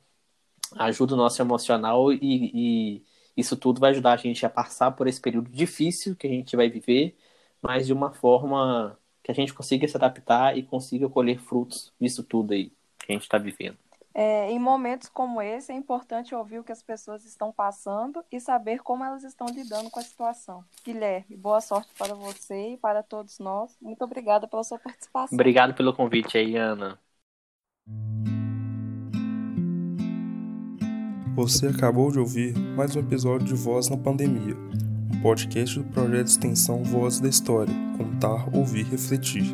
ajuda 0.77 1.15
o 1.15 1.17
nosso 1.17 1.41
emocional 1.43 2.13
e, 2.13 2.19
e 2.23 3.05
isso 3.37 3.57
tudo 3.57 3.81
vai 3.81 3.91
ajudar 3.91 4.13
a 4.15 4.17
gente 4.17 4.45
a 4.45 4.51
passar 4.51 4.93
por 4.93 5.07
esse 5.07 5.21
período 5.21 5.51
difícil 5.51 6.17
que 6.17 6.27
a 6.27 6.31
gente 6.31 6.57
vai 6.57 6.69
viver, 6.69 7.17
mas 7.63 7.87
de 7.87 7.93
uma 7.93 8.13
forma 8.13 8.99
que 9.23 9.31
a 9.31 9.35
gente 9.35 9.55
consiga 9.55 9.87
se 9.89 9.97
adaptar 9.97 10.57
e 10.57 10.63
consiga 10.63 11.09
colher 11.09 11.39
frutos 11.41 11.93
disso 12.01 12.23
tudo 12.25 12.53
aí 12.53 12.73
que 12.99 13.13
a 13.13 13.15
gente 13.15 13.23
está 13.23 13.39
vivendo. 13.39 13.79
É, 14.13 14.51
em 14.51 14.59
momentos 14.59 15.09
como 15.09 15.41
esse, 15.41 15.71
é 15.71 15.75
importante 15.75 16.35
ouvir 16.35 16.59
o 16.59 16.65
que 16.65 16.73
as 16.73 16.83
pessoas 16.83 17.25
estão 17.25 17.53
passando 17.53 18.25
e 18.31 18.41
saber 18.41 18.81
como 18.81 19.05
elas 19.05 19.23
estão 19.23 19.47
lidando 19.47 19.89
com 19.91 20.01
a 20.01 20.03
situação. 20.03 20.65
Guilherme, 20.85 21.37
boa 21.37 21.61
sorte 21.61 21.93
para 21.97 22.15
você 22.15 22.73
e 22.73 22.77
para 22.77 23.03
todos 23.03 23.39
nós. 23.39 23.77
Muito 23.81 24.03
obrigada 24.03 24.49
pela 24.49 24.65
sua 24.65 24.79
participação. 24.79 25.37
Obrigado 25.37 25.75
pelo 25.75 25.95
convite 25.95 26.37
aí, 26.37 26.57
Ana. 26.57 26.99
Você 31.37 31.69
acabou 31.69 32.11
de 32.11 32.19
ouvir 32.19 32.59
mais 32.77 32.95
um 32.97 33.01
episódio 33.01 33.47
de 33.47 33.55
Voz 33.55 33.89
na 33.89 33.97
Pandemia, 33.97 34.57
um 35.15 35.23
podcast 35.23 35.79
do 35.79 35.85
projeto 35.85 36.25
de 36.25 36.31
extensão 36.31 36.83
Voz 36.83 37.21
da 37.21 37.29
História, 37.29 37.73
contar, 37.97 38.55
ouvir, 38.55 38.85
refletir. 38.87 39.45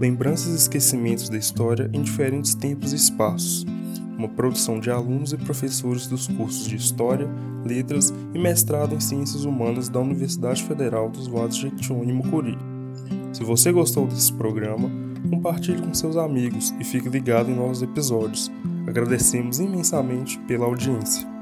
Lembranças 0.00 0.52
e 0.52 0.56
esquecimentos 0.56 1.28
da 1.28 1.36
história 1.36 1.90
em 1.92 2.02
diferentes 2.02 2.54
tempos 2.54 2.92
e 2.92 2.96
espaços. 2.96 3.66
Uma 4.18 4.28
produção 4.28 4.80
de 4.80 4.90
alunos 4.90 5.32
e 5.32 5.36
professores 5.36 6.08
dos 6.08 6.26
cursos 6.26 6.66
de 6.66 6.74
História, 6.74 7.30
Letras 7.64 8.12
e 8.34 8.38
Mestrado 8.38 8.92
em 8.92 8.98
Ciências 8.98 9.44
Humanas 9.44 9.88
da 9.88 10.00
Universidade 10.00 10.64
Federal 10.64 11.08
dos 11.08 11.28
Vales 11.28 11.54
de 11.54 11.62
Jequitinhonha 11.62 12.10
e 12.10 12.12
Mucuri. 12.12 12.58
Se 13.32 13.44
você 13.44 13.70
gostou 13.70 14.08
desse 14.08 14.32
programa, 14.32 14.90
compartilhe 15.30 15.80
com 15.80 15.94
seus 15.94 16.16
amigos 16.16 16.74
e 16.80 16.84
fique 16.84 17.08
ligado 17.08 17.48
em 17.48 17.54
novos 17.54 17.80
episódios. 17.80 18.50
Agradecemos 18.88 19.60
imensamente 19.60 20.36
pela 20.40 20.66
audiência. 20.66 21.37